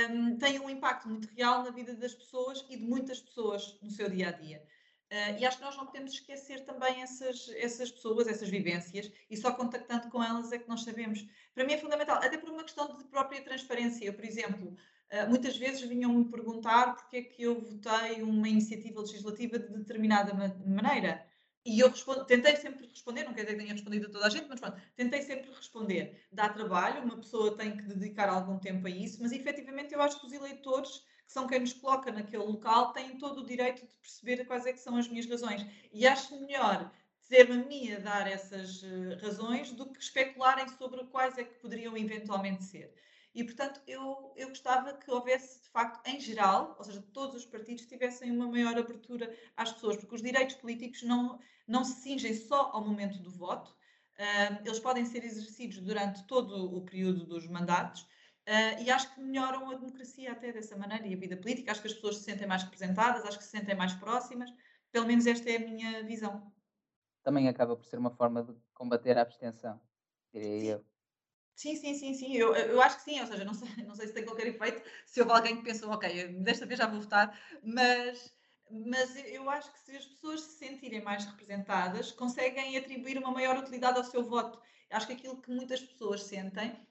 um, 0.10 0.38
têm 0.38 0.60
um 0.60 0.70
impacto 0.70 1.10
muito 1.10 1.28
real 1.36 1.64
na 1.64 1.72
vida 1.72 1.94
das 1.94 2.14
pessoas 2.14 2.66
e 2.70 2.78
de 2.78 2.84
muitas 2.84 3.20
pessoas 3.20 3.78
no 3.82 3.92
seu 3.92 4.10
dia 4.10 4.30
a 4.30 4.32
dia. 4.32 4.64
Uh, 5.10 5.40
e 5.40 5.46
acho 5.46 5.58
que 5.58 5.64
nós 5.64 5.78
não 5.78 5.86
podemos 5.86 6.12
esquecer 6.12 6.66
também 6.66 7.02
essas, 7.02 7.50
essas 7.56 7.90
pessoas, 7.90 8.28
essas 8.28 8.50
vivências, 8.50 9.10
e 9.30 9.38
só 9.38 9.54
contactando 9.54 10.10
com 10.10 10.22
elas 10.22 10.52
é 10.52 10.60
que 10.60 10.68
nós 10.68 10.84
sabemos. 10.84 11.26
Para 11.56 11.64
mim 11.64 11.74
é 11.74 11.78
fundamental, 11.78 12.18
até 12.18 12.38
por 12.38 12.50
uma 12.50 12.64
questão 12.64 12.98
de 12.98 13.06
própria 13.06 13.42
transparência. 13.42 14.12
Por 14.12 14.26
exemplo, 14.26 14.76
uh, 15.14 15.30
muitas 15.30 15.56
vezes 15.56 15.82
vinham-me 15.82 16.26
perguntar 16.26 16.96
porque 16.96 17.18
é 17.18 17.22
que 17.22 17.44
eu 17.44 17.62
votei 17.62 18.22
uma 18.22 18.50
iniciativa 18.50 19.00
legislativa 19.00 19.58
de 19.58 19.78
determinada 19.78 20.34
ma 20.34 20.54
maneira. 20.66 21.26
E 21.66 21.80
eu 21.80 21.90
respondo, 21.90 22.26
tentei 22.26 22.56
sempre 22.56 22.88
responder, 22.88 23.24
não 23.24 23.34
quer 23.34 23.42
dizer 23.42 23.56
que 23.56 23.62
tenha 23.62 23.74
respondido 23.74 24.08
a 24.08 24.10
toda 24.10 24.28
a 24.28 24.30
gente, 24.30 24.48
mas 24.48 24.60
pronto, 24.60 24.82
tentei 24.96 25.22
sempre 25.22 25.52
responder. 25.52 26.26
Dá 26.32 26.48
trabalho, 26.50 27.04
uma 27.04 27.18
pessoa 27.18 27.58
tem 27.58 27.76
que 27.76 27.84
dedicar 27.84 28.30
algum 28.30 28.58
tempo 28.58 28.88
a 28.88 28.90
isso, 28.90 29.22
mas 29.22 29.34
efetivamente 29.34 29.94
eu 29.94 30.02
acho 30.02 30.20
que 30.20 30.28
os 30.28 30.34
eleitores 30.34 31.04
que 31.28 31.34
são 31.34 31.46
quem 31.46 31.60
nos 31.60 31.74
coloca 31.74 32.10
naquele 32.10 32.44
local, 32.44 32.94
têm 32.94 33.18
todo 33.18 33.42
o 33.42 33.46
direito 33.46 33.86
de 33.86 33.94
perceber 34.02 34.46
quais 34.46 34.66
é 34.66 34.72
que 34.72 34.80
são 34.80 34.96
as 34.96 35.10
minhas 35.10 35.28
razões. 35.28 35.66
E 35.92 36.08
acho 36.08 36.40
melhor 36.40 36.90
ser-me 37.20 37.62
a 37.62 37.66
mim 37.66 37.92
a 37.92 38.00
dar 38.00 38.28
essas 38.28 38.82
uh, 38.82 39.18
razões 39.22 39.74
do 39.74 39.92
que 39.92 40.02
especularem 40.02 40.68
sobre 40.70 41.04
quais 41.08 41.38
é 41.38 41.44
que 41.44 41.60
poderiam 41.60 41.98
eventualmente 41.98 42.64
ser. 42.64 42.94
E, 43.36 43.44
portanto, 43.44 43.82
eu, 43.86 44.34
eu 44.38 44.48
gostava 44.48 44.94
que 44.94 45.12
houvesse, 45.12 45.62
de 45.62 45.70
facto, 45.70 46.08
em 46.08 46.20
geral, 46.20 46.76
ou 46.80 46.84
seja, 46.86 47.04
todos 47.14 47.36
os 47.36 47.46
partidos 47.46 47.86
tivessem 47.86 48.32
uma 48.32 48.48
maior 48.48 48.78
abertura 48.78 49.32
às 49.56 49.74
pessoas, 49.74 49.98
porque 49.98 50.16
os 50.16 50.22
direitos 50.22 50.56
políticos 50.56 51.04
não, 51.04 51.38
não 51.68 51.84
se 51.84 52.02
cingem 52.02 52.34
só 52.34 52.72
ao 52.74 52.84
momento 52.84 53.20
do 53.20 53.30
voto, 53.30 53.70
uh, 53.70 54.62
eles 54.66 54.80
podem 54.80 55.06
ser 55.06 55.26
exercidos 55.26 55.80
durante 55.80 56.24
todo 56.26 56.74
o 56.74 56.82
período 56.86 57.26
dos 57.26 57.46
mandatos 57.48 58.08
Uh, 58.48 58.82
e 58.82 58.90
acho 58.90 59.14
que 59.14 59.20
melhoram 59.20 59.70
a 59.70 59.76
democracia 59.76 60.32
até 60.32 60.54
dessa 60.54 60.78
maneira 60.78 61.06
e 61.06 61.14
a 61.14 61.18
vida 61.18 61.36
política. 61.36 61.70
Acho 61.70 61.82
que 61.82 61.88
as 61.88 61.94
pessoas 61.94 62.16
se 62.18 62.24
sentem 62.24 62.48
mais 62.48 62.64
representadas, 62.64 63.26
acho 63.26 63.38
que 63.38 63.44
se 63.44 63.50
sentem 63.50 63.76
mais 63.76 63.94
próximas. 63.96 64.50
Pelo 64.90 65.06
menos 65.06 65.28
esta 65.28 65.50
é 65.50 65.58
a 65.58 65.60
minha 65.60 66.04
visão. 66.04 66.50
Também 67.24 67.50
acaba 67.50 67.76
por 67.76 67.86
ser 67.86 68.00
uma 68.00 68.10
forma 68.10 68.42
de 68.44 68.56
combater 68.74 69.18
a 69.18 69.22
abstenção, 69.22 69.82
diria 70.34 70.60
sim. 70.60 70.68
eu. 70.68 70.86
Sim, 71.56 71.76
sim, 71.76 71.94
sim, 71.96 72.14
sim. 72.14 72.38
Eu, 72.38 72.56
eu 72.56 72.82
acho 72.82 72.98
que 72.98 73.04
sim. 73.04 73.20
Ou 73.20 73.28
seja, 73.28 73.44
não 73.44 73.54
sei, 73.54 73.68
não 73.86 73.96
sei 73.96 74.08
se 74.08 74.14
tem 74.14 74.24
qualquer 74.24 74.48
efeito, 74.48 74.82
se 75.06 75.20
houve 75.20 75.34
alguém 75.34 75.58
que 75.58 75.64
pensou, 75.64 75.92
ok, 75.92 76.28
desta 76.42 76.66
vez 76.66 76.78
já 76.80 76.88
vou 76.88 77.02
votar, 77.02 77.38
mas, 77.62 78.34
mas 78.70 79.14
eu 79.26 79.50
acho 79.50 79.74
que 79.74 79.80
se 79.82 79.98
as 79.98 80.06
pessoas 80.06 80.40
se 80.40 80.58
sentirem 80.58 81.04
mais 81.04 81.26
representadas, 81.26 82.14
conseguem 82.14 82.78
atribuir 82.78 83.18
uma 83.18 83.32
maior 83.32 83.58
utilidade 83.58 83.98
ao 83.98 84.06
seu 84.06 84.24
voto. 84.24 84.58
Acho 84.90 85.08
que 85.08 85.14
aquilo 85.14 85.42
que 85.42 85.52
muitas 85.52 85.82
pessoas 85.82 86.24
sentem 86.24 86.88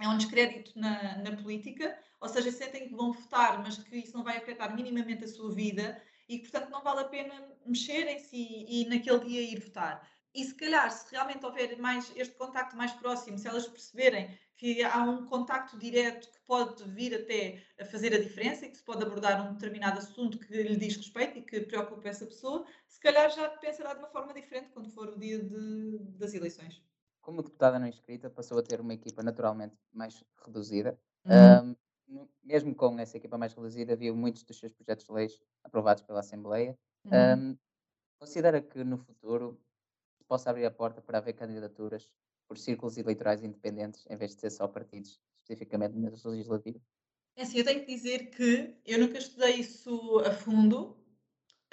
é 0.00 0.08
um 0.08 0.16
descrédito 0.16 0.78
na, 0.78 1.18
na 1.18 1.36
política, 1.36 1.98
ou 2.20 2.28
seja, 2.28 2.50
sentem 2.50 2.88
que 2.88 2.94
vão 2.94 3.12
votar, 3.12 3.62
mas 3.62 3.78
que 3.78 3.96
isso 3.96 4.16
não 4.16 4.24
vai 4.24 4.36
afetar 4.36 4.74
minimamente 4.74 5.24
a 5.24 5.28
sua 5.28 5.52
vida 5.54 6.00
e 6.28 6.38
que, 6.38 6.50
portanto, 6.50 6.70
não 6.70 6.82
vale 6.82 7.00
a 7.00 7.04
pena 7.04 7.34
mexerem-se 7.66 8.36
e, 8.36 8.82
e 8.82 8.88
naquele 8.88 9.20
dia 9.20 9.42
ir 9.42 9.60
votar. 9.60 10.08
E 10.32 10.44
se 10.44 10.54
calhar, 10.54 10.90
se 10.90 11.10
realmente 11.10 11.44
houver 11.44 11.76
mais 11.78 12.12
este 12.14 12.34
contacto 12.34 12.76
mais 12.76 12.92
próximo, 12.92 13.36
se 13.36 13.48
elas 13.48 13.66
perceberem 13.66 14.38
que 14.56 14.82
há 14.84 15.02
um 15.02 15.26
contacto 15.26 15.76
direto 15.78 16.30
que 16.30 16.38
pode 16.46 16.84
vir 16.84 17.14
até 17.14 17.62
a 17.80 17.84
fazer 17.84 18.14
a 18.14 18.20
diferença 18.20 18.66
e 18.66 18.68
que 18.68 18.76
se 18.76 18.84
pode 18.84 19.02
abordar 19.02 19.44
um 19.44 19.54
determinado 19.54 19.98
assunto 19.98 20.38
que 20.38 20.52
lhe 20.52 20.76
diz 20.76 20.96
respeito 20.96 21.38
e 21.38 21.42
que 21.42 21.60
preocupa 21.62 22.08
essa 22.08 22.26
pessoa, 22.26 22.64
se 22.86 23.00
calhar 23.00 23.30
já 23.30 23.48
pensará 23.48 23.94
de 23.94 24.00
uma 24.00 24.10
forma 24.10 24.32
diferente 24.32 24.70
quando 24.72 24.90
for 24.90 25.08
o 25.08 25.18
dia 25.18 25.38
de, 25.38 25.98
das 26.18 26.34
eleições. 26.34 26.80
Como 27.20 27.42
deputada 27.42 27.78
não 27.78 27.86
inscrita, 27.86 28.30
passou 28.30 28.58
a 28.58 28.62
ter 28.62 28.80
uma 28.80 28.94
equipa 28.94 29.22
naturalmente 29.22 29.76
mais 29.92 30.24
reduzida. 30.44 30.98
Uhum. 31.24 31.76
Um, 32.08 32.28
mesmo 32.42 32.74
com 32.74 32.98
essa 32.98 33.16
equipa 33.16 33.38
mais 33.38 33.54
reduzida, 33.54 33.94
viu 33.94 34.16
muitos 34.16 34.42
dos 34.42 34.58
seus 34.58 34.72
projetos 34.72 35.04
de 35.04 35.12
leis 35.12 35.40
aprovados 35.62 36.02
pela 36.02 36.20
Assembleia. 36.20 36.76
Uhum. 37.04 37.52
Um, 37.52 37.58
considera 38.18 38.60
que 38.60 38.82
no 38.82 38.98
futuro 38.98 39.60
se 40.16 40.24
possa 40.24 40.50
abrir 40.50 40.66
a 40.66 40.70
porta 40.70 41.00
para 41.00 41.18
haver 41.18 41.34
candidaturas 41.34 42.10
por 42.48 42.58
círculos 42.58 42.96
eleitorais 42.96 43.44
independentes, 43.44 44.04
em 44.10 44.16
vez 44.16 44.34
de 44.34 44.40
ser 44.40 44.50
só 44.50 44.66
partidos, 44.66 45.20
especificamente 45.42 45.96
nas 45.96 46.24
legislativas? 46.24 46.82
É 47.36 47.42
assim, 47.42 47.58
eu 47.58 47.64
tenho 47.64 47.80
que 47.80 47.94
dizer 47.94 48.30
que 48.30 48.76
eu 48.84 48.98
nunca 48.98 49.18
estudei 49.18 49.54
isso 49.56 50.18
a 50.20 50.32
fundo 50.32 50.96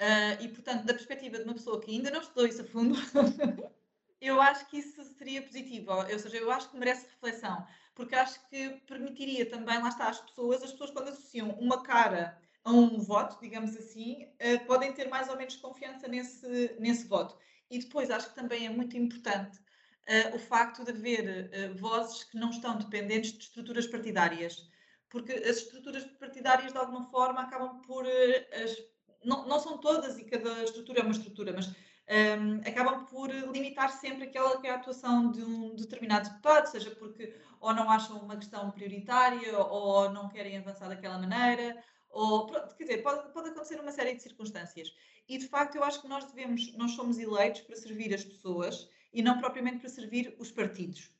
uh, 0.00 0.40
e, 0.40 0.48
portanto, 0.48 0.84
da 0.84 0.94
perspectiva 0.94 1.38
de 1.38 1.44
uma 1.44 1.54
pessoa 1.54 1.80
que 1.80 1.90
ainda 1.90 2.10
não 2.10 2.20
estudou 2.20 2.46
isso 2.46 2.62
a 2.62 2.64
fundo, 2.64 2.94
eu 4.20 4.40
acho 4.40 4.66
que 4.66 4.78
isso 4.78 5.02
seria 5.14 5.42
positivo, 5.42 5.92
ou 5.92 6.18
seja, 6.18 6.36
eu 6.36 6.50
acho 6.50 6.70
que 6.70 6.76
merece 6.76 7.06
reflexão, 7.06 7.66
porque 7.94 8.14
acho 8.14 8.40
que 8.48 8.70
permitiria 8.86 9.48
também, 9.48 9.80
lá 9.80 9.88
está, 9.88 10.08
as 10.08 10.20
pessoas, 10.20 10.62
as 10.62 10.72
pessoas 10.72 10.90
quando 10.90 11.08
associam 11.08 11.50
uma 11.60 11.82
cara 11.82 12.38
a 12.64 12.70
um 12.70 12.98
voto, 12.98 13.38
digamos 13.40 13.76
assim, 13.76 14.24
uh, 14.24 14.66
podem 14.66 14.92
ter 14.92 15.08
mais 15.08 15.28
ou 15.28 15.36
menos 15.36 15.56
confiança 15.56 16.06
nesse, 16.08 16.76
nesse 16.78 17.06
voto. 17.06 17.36
E 17.70 17.78
depois 17.78 18.10
acho 18.10 18.28
que 18.30 18.34
também 18.34 18.66
é 18.66 18.70
muito 18.70 18.96
importante 18.96 19.58
uh, 19.58 20.36
o 20.36 20.38
facto 20.38 20.84
de 20.84 20.90
haver 20.90 21.74
vozes 21.76 22.24
que 22.24 22.36
não 22.36 22.50
estão 22.50 22.76
dependentes 22.76 23.32
de 23.32 23.44
estruturas 23.44 23.86
partidárias 23.86 24.68
porque 25.10 25.32
as 25.32 25.56
estruturas 25.58 26.04
partidárias, 26.04 26.72
de 26.72 26.78
alguma 26.78 27.04
forma, 27.10 27.40
acabam 27.40 27.80
por. 27.82 28.06
As, 28.06 28.76
não, 29.24 29.46
não 29.48 29.58
são 29.58 29.78
todas 29.78 30.18
e 30.18 30.24
cada 30.24 30.62
estrutura 30.62 31.00
é 31.00 31.02
uma 31.02 31.12
estrutura, 31.12 31.52
mas 31.52 31.66
um, 32.08 32.60
acabam 32.66 33.04
por 33.04 33.30
limitar 33.30 33.90
sempre 33.90 34.24
aquela 34.24 34.60
que 34.60 34.66
é 34.66 34.70
a 34.70 34.76
atuação 34.76 35.30
de 35.30 35.42
um 35.42 35.76
determinado 35.76 36.30
deputado, 36.30 36.66
seja 36.66 36.90
porque 36.92 37.34
ou 37.60 37.74
não 37.74 37.90
acham 37.90 38.18
uma 38.18 38.36
questão 38.36 38.70
prioritária 38.70 39.58
ou 39.58 40.10
não 40.10 40.28
querem 40.28 40.56
avançar 40.56 40.88
daquela 40.88 41.18
maneira, 41.18 41.82
ou 42.10 42.46
pronto, 42.46 42.74
quer 42.76 42.84
dizer, 42.84 43.02
pode, 43.02 43.32
pode 43.32 43.50
acontecer 43.50 43.80
uma 43.80 43.92
série 43.92 44.14
de 44.14 44.22
circunstâncias. 44.22 44.92
E 45.28 45.36
de 45.36 45.46
facto 45.46 45.76
eu 45.76 45.84
acho 45.84 46.00
que 46.00 46.08
nós 46.08 46.24
devemos, 46.24 46.72
nós 46.74 46.92
somos 46.92 47.18
eleitos 47.18 47.60
para 47.62 47.76
servir 47.76 48.14
as 48.14 48.24
pessoas 48.24 48.88
e 49.12 49.22
não 49.22 49.38
propriamente 49.38 49.80
para 49.80 49.88
servir 49.88 50.34
os 50.38 50.50
partidos. 50.50 51.10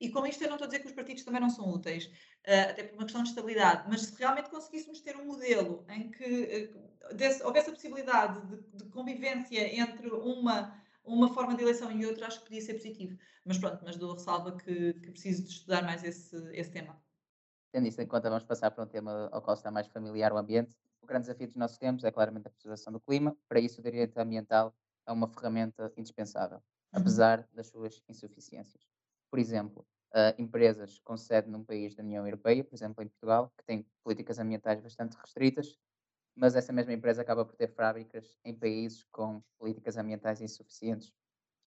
E 0.00 0.10
com 0.10 0.24
isto 0.26 0.42
eu 0.42 0.48
não 0.48 0.56
estou 0.56 0.66
a 0.66 0.68
dizer 0.68 0.80
que 0.80 0.86
os 0.86 0.92
partidos 0.92 1.24
também 1.24 1.40
não 1.40 1.50
são 1.50 1.68
úteis, 1.68 2.06
uh, 2.06 2.70
até 2.70 2.84
por 2.84 2.94
uma 2.94 3.04
questão 3.04 3.22
de 3.22 3.30
estabilidade, 3.30 3.84
mas 3.88 4.02
se 4.02 4.16
realmente 4.16 4.48
conseguíssemos 4.48 5.00
ter 5.00 5.16
um 5.16 5.24
modelo 5.24 5.84
em 5.88 6.10
que 6.10 6.70
uh, 6.72 7.14
desse, 7.14 7.42
houvesse 7.42 7.70
a 7.70 7.72
possibilidade 7.72 8.40
de, 8.46 8.78
de, 8.78 8.84
convivência 8.90 9.74
entre 9.76 10.08
uma, 10.10 10.80
uma 11.04 11.34
forma 11.34 11.56
de 11.56 11.62
eleição 11.62 11.90
e 11.90 12.06
outra, 12.06 12.26
acho 12.26 12.38
que 12.40 12.46
podia 12.46 12.62
ser 12.62 12.74
positivo. 12.74 13.18
Mas 13.44 13.58
pronto, 13.58 13.82
mas 13.84 13.96
dou 13.96 14.14
ressalva 14.14 14.56
que, 14.56 14.92
que 14.94 15.10
preciso 15.10 15.42
de 15.42 15.50
estudar 15.50 15.82
mais 15.82 16.04
esse, 16.04 16.36
esse 16.52 16.70
tema. 16.70 17.00
Tendo 17.72 17.88
isso 17.88 18.00
em 18.00 18.06
conta, 18.06 18.30
vamos 18.30 18.44
passar 18.44 18.70
para 18.70 18.84
um 18.84 18.86
tema 18.86 19.28
ao 19.32 19.42
qual 19.42 19.54
está 19.54 19.70
mais 19.70 19.86
familiar 19.88 20.32
o 20.32 20.38
ambiente. 20.38 20.76
O 21.02 21.06
grande 21.06 21.22
desafio 21.22 21.48
dos 21.48 21.56
nossos 21.56 21.78
tempos 21.78 22.04
é 22.04 22.10
claramente 22.10 22.46
a 22.46 22.50
preservação 22.50 22.92
do 22.92 23.00
clima. 23.00 23.36
Para 23.48 23.60
isso, 23.60 23.80
o 23.80 23.84
direito 23.84 24.16
ambiental 24.18 24.74
é 25.06 25.12
uma 25.12 25.28
ferramenta 25.28 25.92
indispensável, 25.96 26.58
uhum. 26.58 27.00
apesar 27.00 27.48
das 27.52 27.66
suas 27.68 28.02
insuficiências. 28.08 28.97
Por 29.30 29.38
exemplo, 29.38 29.86
uh, 30.14 30.40
empresas 30.40 30.98
com 31.00 31.16
sede 31.16 31.48
num 31.48 31.64
país 31.64 31.94
da 31.94 32.02
União 32.02 32.26
Europeia, 32.26 32.64
por 32.64 32.74
exemplo, 32.74 33.02
em 33.02 33.08
Portugal, 33.08 33.52
que 33.56 33.64
tem 33.64 33.86
políticas 34.02 34.38
ambientais 34.38 34.80
bastante 34.80 35.16
restritas, 35.16 35.78
mas 36.34 36.54
essa 36.54 36.72
mesma 36.72 36.92
empresa 36.92 37.22
acaba 37.22 37.44
por 37.44 37.56
ter 37.56 37.68
fábricas 37.68 38.38
em 38.44 38.54
países 38.54 39.04
com 39.10 39.42
políticas 39.58 39.96
ambientais 39.96 40.40
insuficientes, 40.40 41.12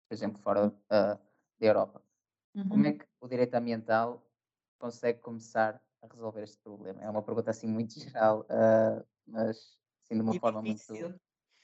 por 0.08 0.14
exemplo, 0.14 0.40
fora 0.40 0.68
uh, 0.68 0.72
da 0.90 1.66
Europa. 1.66 2.02
Uhum. 2.54 2.68
Como 2.68 2.86
é 2.86 2.92
que 2.92 3.06
o 3.20 3.28
direito 3.28 3.54
ambiental 3.54 4.26
consegue 4.78 5.20
começar 5.20 5.82
a 6.02 6.06
resolver 6.06 6.42
este 6.42 6.58
problema? 6.58 7.02
É 7.02 7.08
uma 7.08 7.22
pergunta 7.22 7.50
assim 7.50 7.66
muito 7.66 7.94
geral, 8.00 8.40
uh, 8.42 9.06
mas 9.26 9.78
assim 10.04 10.14
de 10.14 10.20
uma 10.20 10.34
e 10.34 10.40
forma 10.40 10.62
difícil. 10.62 11.08
muito. 11.08 11.20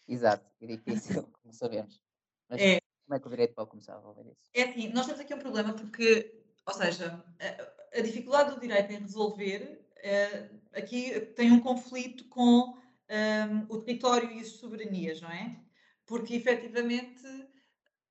Exato, 0.08 0.48
e 0.60 0.66
difícil, 0.66 1.22
como 1.42 1.52
sabemos. 1.52 2.00
Mas 2.48 2.60
é. 2.60 2.78
Como 3.06 3.16
é 3.16 3.20
que 3.20 3.26
o 3.26 3.30
direito 3.30 3.54
pode 3.54 3.70
começar 3.70 3.94
a 3.94 3.96
resolver 3.96 4.22
isso? 4.22 4.50
É 4.52 4.64
assim, 4.64 4.88
nós 4.92 5.06
temos 5.06 5.20
aqui 5.20 5.32
um 5.34 5.38
problema 5.38 5.72
porque 5.72 6.44
ou 6.66 6.74
seja, 6.74 7.24
a, 7.40 7.98
a 7.98 8.02
dificuldade 8.02 8.54
do 8.54 8.60
direito 8.60 8.92
em 8.92 8.98
resolver 8.98 9.80
uh, 9.98 10.60
aqui 10.74 11.20
tem 11.36 11.52
um 11.52 11.60
conflito 11.60 12.24
com 12.28 12.70
um, 12.70 12.76
ehm, 13.08 13.66
o 13.68 13.78
território 13.78 14.30
e 14.32 14.40
as 14.40 14.48
soberanias, 14.48 15.20
não 15.20 15.30
é? 15.30 15.56
Porque 16.04 16.34
efetivamente 16.34 17.24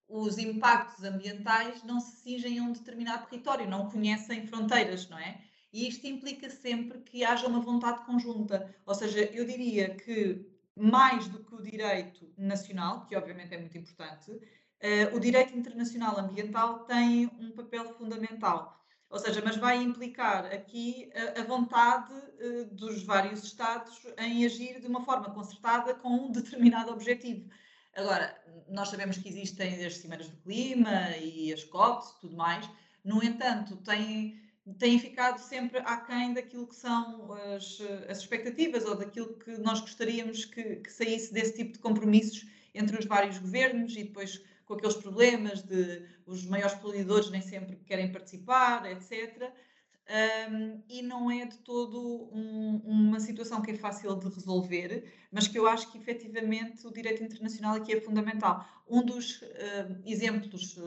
os 0.08 0.38
impactos 0.38 1.03
ambientais 1.03 1.84
não 1.84 1.99
se 1.99 2.21
cingem 2.21 2.60
a 2.60 2.63
um 2.63 2.71
determinado 2.71 3.27
território, 3.27 3.69
não 3.69 3.89
conhecem 3.89 4.47
fronteiras, 4.47 5.10
não 5.10 5.19
é? 5.19 5.41
E 5.73 5.89
isto 5.89 6.08
implica 6.08 6.49
sempre 6.49 6.99
que 6.99 7.25
haja 7.25 7.47
uma 7.47 7.60
vontade 7.60 8.05
conjunta. 8.05 8.73
Ou 8.86 8.95
seja, 8.95 9.19
eu 9.34 9.45
diria 9.45 9.95
que 9.95 10.49
mais 10.75 11.27
do 11.27 11.43
que 11.43 11.55
o 11.55 11.62
direito 11.62 12.31
nacional, 12.38 13.05
que 13.05 13.15
obviamente 13.15 13.53
é 13.53 13.58
muito 13.58 13.77
importante, 13.77 14.31
o 15.13 15.19
direito 15.19 15.57
internacional 15.57 16.19
ambiental 16.19 16.85
tem 16.85 17.27
um 17.39 17.51
papel 17.51 17.93
fundamental. 17.93 18.75
Ou 19.09 19.19
seja, 19.19 19.41
mas 19.43 19.55
vai 19.55 19.81
implicar 19.81 20.45
aqui 20.47 21.09
a, 21.15 21.41
a 21.41 21.43
vontade 21.43 22.13
uh, 22.13 22.65
dos 22.75 23.03
vários 23.03 23.43
Estados 23.43 24.05
em 24.17 24.45
agir 24.45 24.81
de 24.81 24.88
uma 24.88 25.05
forma 25.05 25.33
concertada 25.33 25.93
com 25.93 26.09
um 26.09 26.31
determinado 26.31 26.91
objetivo. 26.91 27.49
Agora, 27.95 28.35
nós 28.67 28.89
sabemos 28.89 29.17
que 29.17 29.29
existem 29.29 29.85
as 29.85 29.97
Cimeiras 29.97 30.27
do 30.27 30.35
Clima 30.38 31.15
e 31.17 31.53
as 31.53 31.63
COPs 31.63 32.09
e 32.09 32.21
tudo 32.21 32.35
mais, 32.35 32.69
no 33.05 33.23
entanto, 33.23 33.77
têm, 33.77 34.38
têm 34.77 34.99
ficado 34.99 35.38
sempre 35.39 35.79
aquém 35.79 36.33
daquilo 36.33 36.67
que 36.67 36.75
são 36.75 37.31
as, 37.55 37.79
as 38.09 38.17
expectativas 38.17 38.83
ou 38.83 38.97
daquilo 38.97 39.38
que 39.38 39.51
nós 39.59 39.79
gostaríamos 39.79 40.43
que, 40.43 40.77
que 40.77 40.91
saísse 40.91 41.33
desse 41.33 41.55
tipo 41.55 41.71
de 41.73 41.79
compromissos 41.79 42.45
entre 42.73 42.99
os 42.99 43.05
vários 43.05 43.38
governos 43.38 43.95
e 43.95 44.03
depois 44.03 44.43
com 44.65 44.73
aqueles 44.73 44.95
problemas 44.95 45.62
de 45.62 46.06
os 46.25 46.45
maiores 46.45 46.75
poluidores 46.75 47.30
nem 47.30 47.41
sempre 47.41 47.75
querem 47.78 48.12
participar, 48.12 48.86
etc. 48.91 49.51
Um, 50.08 50.84
e 50.88 51.01
não 51.01 51.32
é 51.32 51.45
de 51.45 51.58
todo 51.60 52.30
um, 52.32 52.80
uma 52.86 53.19
situação 53.19 53.62
que 53.62 53.71
é 53.71 53.73
fácil 53.75 54.15
de 54.15 54.28
resolver, 54.28 55.12
mas 55.32 55.47
que 55.47 55.58
eu 55.58 55.67
acho 55.67 55.91
que 55.91 55.97
efetivamente 55.97 56.86
o 56.86 56.93
direito 56.93 57.23
internacional 57.23 57.75
aqui 57.75 57.93
é 57.93 57.99
fundamental. 58.01 58.63
Um 58.88 59.04
dos 59.04 59.41
uh, 59.41 60.01
exemplos 60.06 60.78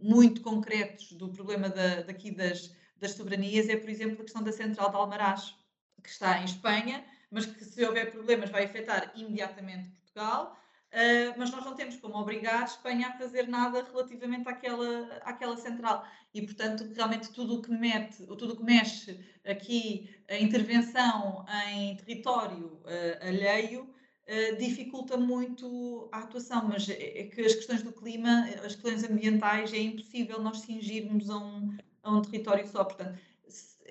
muito 0.00 0.42
concretos 0.42 1.12
do 1.12 1.30
problema 1.30 1.70
da, 1.70 2.02
daqui 2.02 2.30
das, 2.30 2.74
das 2.98 3.12
soberanias 3.12 3.68
é, 3.68 3.76
por 3.76 3.88
exemplo, 3.88 4.20
a 4.20 4.24
questão 4.24 4.42
da 4.42 4.52
central 4.52 4.90
de 4.90 4.96
Almaraz, 4.96 5.54
que 6.02 6.10
está 6.10 6.38
em 6.40 6.44
Espanha, 6.44 7.04
mas 7.30 7.46
que 7.46 7.64
se 7.64 7.82
houver 7.84 8.10
problemas 8.10 8.50
vai 8.50 8.64
afetar 8.64 9.12
imediatamente 9.16 9.90
Portugal. 9.90 10.58
Uh, 10.92 11.32
mas 11.38 11.50
nós 11.50 11.64
não 11.64 11.74
temos 11.74 11.96
como 11.96 12.18
obrigar 12.18 12.60
a 12.60 12.64
Espanha 12.66 13.08
a 13.08 13.12
fazer 13.16 13.48
nada 13.48 13.82
relativamente 13.82 14.46
àquela, 14.46 15.16
àquela 15.22 15.56
central. 15.56 16.06
E, 16.34 16.42
portanto, 16.42 16.92
realmente 16.94 17.32
tudo 17.32 17.54
o 17.54 17.62
que 17.62 17.70
mete, 17.70 18.26
tudo 18.26 18.52
o 18.52 18.56
que 18.58 18.62
mexe 18.62 19.18
aqui 19.42 20.14
a 20.28 20.36
intervenção 20.36 21.46
em 21.70 21.96
território 21.96 22.82
uh, 22.84 23.26
alheio 23.26 23.84
uh, 23.84 24.56
dificulta 24.58 25.16
muito 25.16 26.10
a 26.12 26.18
atuação, 26.18 26.68
mas 26.68 26.86
é, 26.90 27.20
é 27.20 27.24
que 27.24 27.40
as 27.40 27.54
questões 27.54 27.82
do 27.82 27.92
clima, 27.92 28.44
as 28.62 28.74
questões 28.74 29.02
ambientais, 29.02 29.72
é 29.72 29.78
impossível 29.78 30.42
nós 30.42 30.60
cingirmos 30.60 31.30
a 31.30 31.38
um, 31.38 31.74
a 32.02 32.18
um 32.18 32.20
território 32.20 32.68
só. 32.68 32.84
Portanto, 32.84 33.18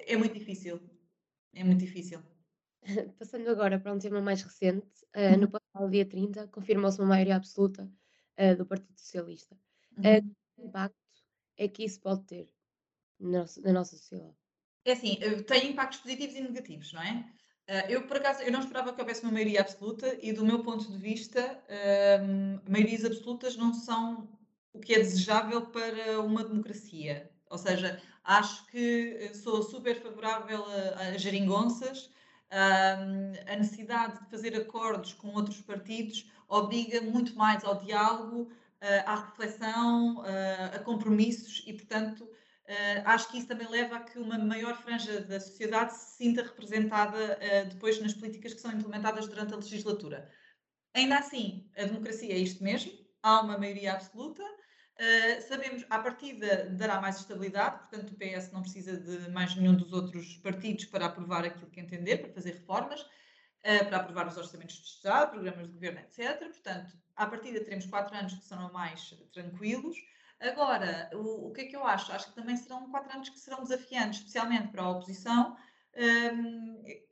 é 0.06 0.16
muito 0.16 0.38
difícil. 0.38 0.80
É 1.56 1.64
muito 1.64 1.80
difícil. 1.80 2.20
Passando 3.18 3.50
agora 3.50 3.80
para 3.80 3.92
um 3.92 3.98
tema 3.98 4.22
mais 4.22 4.44
recente, 4.44 4.86
no 5.40 5.50
uhum. 5.74 5.82
passado 5.82 5.92
dia 5.92 6.06
30 6.06 6.48
confirmou-se 6.48 7.00
uma 7.00 7.10
maioria 7.10 7.36
absoluta 7.36 7.92
uh, 8.38 8.56
do 8.56 8.66
Partido 8.66 8.98
Socialista. 8.98 9.56
Uh, 9.98 10.36
que 10.56 10.62
impacto 10.62 10.96
é 11.58 11.68
que 11.68 11.84
isso 11.84 12.00
pode 12.00 12.24
ter 12.24 12.48
na 13.20 13.40
nossa, 13.40 13.62
na 13.62 13.74
nossa 13.74 13.98
sociedade? 13.98 14.36
É 14.86 14.94
assim, 14.94 15.20
tem 15.46 15.72
impactos 15.72 16.00
positivos 16.00 16.36
e 16.36 16.42
negativos, 16.42 16.94
não 16.94 17.02
é? 17.04 17.32
Eu, 17.88 18.06
por 18.08 18.18
acaso, 18.18 18.42
eu 18.42 18.52
não 18.52 18.60
esperava 18.60 18.92
que 18.92 19.00
houvesse 19.00 19.22
uma 19.22 19.32
maioria 19.32 19.62
absoluta 19.62 20.18
e, 20.22 20.34
do 20.34 20.44
meu 20.44 20.64
ponto 20.64 20.92
de 20.92 20.98
vista, 20.98 21.64
ehm, 21.70 22.60
maiorias 22.68 23.06
absolutas 23.06 23.56
não 23.56 23.74
são 23.74 24.28
o 24.74 24.80
que 24.80 24.94
é 24.94 24.98
desejável 24.98 25.68
para 25.68 26.20
uma 26.20 26.44
democracia. 26.44 27.32
Ou 27.50 27.58
seja, 27.58 28.02
acho 28.24 28.66
que 28.68 29.32
sou 29.36 29.62
super 29.62 30.02
favorável 30.02 30.66
a, 30.66 31.00
a 31.00 31.18
geringonças, 31.18 32.12
a 32.52 33.56
necessidade 33.56 34.20
de 34.20 34.30
fazer 34.30 34.56
acordos 34.56 35.14
com 35.14 35.30
outros 35.30 35.62
partidos 35.62 36.30
obriga 36.48 37.02
muito 37.02 37.36
mais 37.36 37.64
ao 37.64 37.80
diálogo, 37.84 38.52
à 39.06 39.16
reflexão, 39.16 40.24
a 40.74 40.80
compromissos 40.80 41.64
e, 41.66 41.74
portanto, 41.74 42.30
acho 43.06 43.30
que 43.30 43.38
isso 43.38 43.48
também 43.48 43.70
leva 43.70 43.96
a 43.98 44.00
que 44.02 44.20
uma 44.20 44.38
maior 44.38 44.76
franja 44.76 45.22
da 45.22 45.40
sociedade 45.40 45.94
se 45.94 46.18
sinta 46.18 46.44
representada 46.44 47.40
depois 47.70 48.02
nas 48.02 48.14
políticas 48.14 48.54
que 48.54 48.62
são 48.62 48.72
implementadas 48.72 49.28
durante 49.28 49.54
a 49.54 49.58
legislatura. 49.58 50.30
Ainda 50.94 51.20
assim, 51.20 51.70
a 51.78 51.84
democracia 51.84 52.34
é 52.34 52.38
isto 52.38 52.62
mesmo, 52.62 52.92
há 53.24 53.42
uma 53.42 53.58
maioria 53.58 53.94
absoluta. 53.94 54.44
Uh, 55.02 55.42
sabemos, 55.48 55.84
à 55.90 55.98
partida, 55.98 56.70
dará 56.70 57.02
mais 57.02 57.18
estabilidade, 57.18 57.80
portanto, 57.80 58.12
o 58.12 58.16
PS 58.16 58.52
não 58.52 58.62
precisa 58.62 58.96
de 58.96 59.32
mais 59.32 59.56
nenhum 59.56 59.74
dos 59.74 59.92
outros 59.92 60.38
partidos 60.38 60.86
para 60.86 61.08
aprovar 61.08 61.44
aquilo 61.44 61.72
que 61.72 61.80
entender, 61.80 62.18
para 62.18 62.32
fazer 62.32 62.52
reformas, 62.52 63.02
uh, 63.02 63.86
para 63.88 63.98
aprovar 63.98 64.28
os 64.28 64.38
orçamentos 64.38 64.76
de 64.76 64.88
Estado, 64.88 65.32
programas 65.32 65.66
de 65.66 65.74
governo, 65.74 66.02
etc. 66.02 66.38
Portanto, 66.38 66.96
à 67.16 67.26
partida, 67.26 67.64
teremos 67.64 67.88
quatro 67.88 68.16
anos 68.16 68.36
que 68.36 68.46
serão 68.46 68.72
mais 68.72 69.18
tranquilos. 69.34 69.98
Agora, 70.40 71.10
o, 71.16 71.48
o 71.48 71.52
que 71.52 71.62
é 71.62 71.66
que 71.66 71.76
eu 71.76 71.84
acho? 71.84 72.12
Acho 72.12 72.28
que 72.28 72.36
também 72.36 72.56
serão 72.56 72.92
quatro 72.92 73.12
anos 73.12 73.30
que 73.30 73.40
serão 73.40 73.64
desafiantes, 73.64 74.20
especialmente 74.20 74.68
para 74.68 74.84
a 74.84 74.90
oposição, 74.92 75.58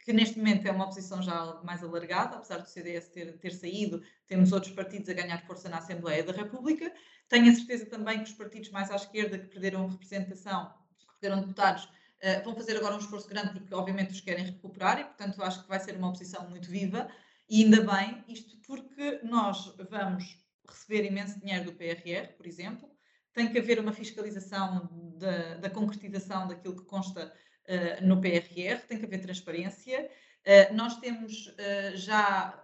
que 0.03 0.13
neste 0.13 0.37
momento 0.37 0.65
é 0.65 0.71
uma 0.71 0.85
oposição 0.85 1.21
já 1.21 1.59
mais 1.63 1.83
alargada, 1.83 2.37
apesar 2.37 2.59
do 2.59 2.69
CDS 2.69 3.09
ter, 3.09 3.37
ter 3.37 3.51
saído, 3.51 4.01
temos 4.27 4.51
outros 4.51 4.73
partidos 4.73 5.09
a 5.09 5.13
ganhar 5.13 5.45
força 5.45 5.69
na 5.69 5.77
Assembleia 5.77 6.23
da 6.23 6.31
República. 6.31 6.91
Tenho 7.27 7.51
a 7.51 7.55
certeza 7.55 7.85
também 7.85 8.23
que 8.23 8.29
os 8.29 8.33
partidos 8.33 8.69
mais 8.71 8.89
à 8.89 8.95
esquerda 8.95 9.37
que 9.37 9.47
perderam 9.47 9.87
representação, 9.87 10.73
que 10.97 11.19
perderam 11.19 11.41
deputados, 11.41 11.83
uh, 11.83 12.43
vão 12.43 12.55
fazer 12.55 12.77
agora 12.77 12.95
um 12.95 12.99
esforço 12.99 13.27
grande 13.27 13.51
porque 13.51 13.73
obviamente 13.73 14.11
os 14.11 14.21
querem 14.21 14.45
recuperar 14.45 14.99
e 14.99 15.03
portanto 15.03 15.43
acho 15.43 15.61
que 15.61 15.69
vai 15.69 15.79
ser 15.79 15.95
uma 15.97 16.09
oposição 16.09 16.49
muito 16.49 16.69
viva 16.69 17.09
e 17.49 17.63
ainda 17.63 17.81
bem, 17.81 18.23
isto 18.27 18.57
porque 18.65 19.19
nós 19.23 19.75
vamos 19.89 20.39
receber 20.67 21.05
imenso 21.05 21.39
dinheiro 21.39 21.65
do 21.65 21.73
PRR, 21.73 22.33
por 22.37 22.45
exemplo, 22.45 22.89
tem 23.33 23.51
que 23.51 23.57
haver 23.57 23.79
uma 23.79 23.91
fiscalização 23.91 24.87
da, 25.17 25.55
da 25.55 25.69
concretização 25.69 26.47
daquilo 26.47 26.75
que 26.75 26.85
consta 26.85 27.33
uh, 27.69 28.05
no 28.05 28.19
PRR, 28.19 28.79
tem 28.87 28.97
que 28.97 29.05
haver 29.05 29.21
transparência. 29.21 30.09
Uh, 30.45 30.73
nós 30.73 30.97
temos 30.97 31.47
uh, 31.47 31.95
já 31.95 32.63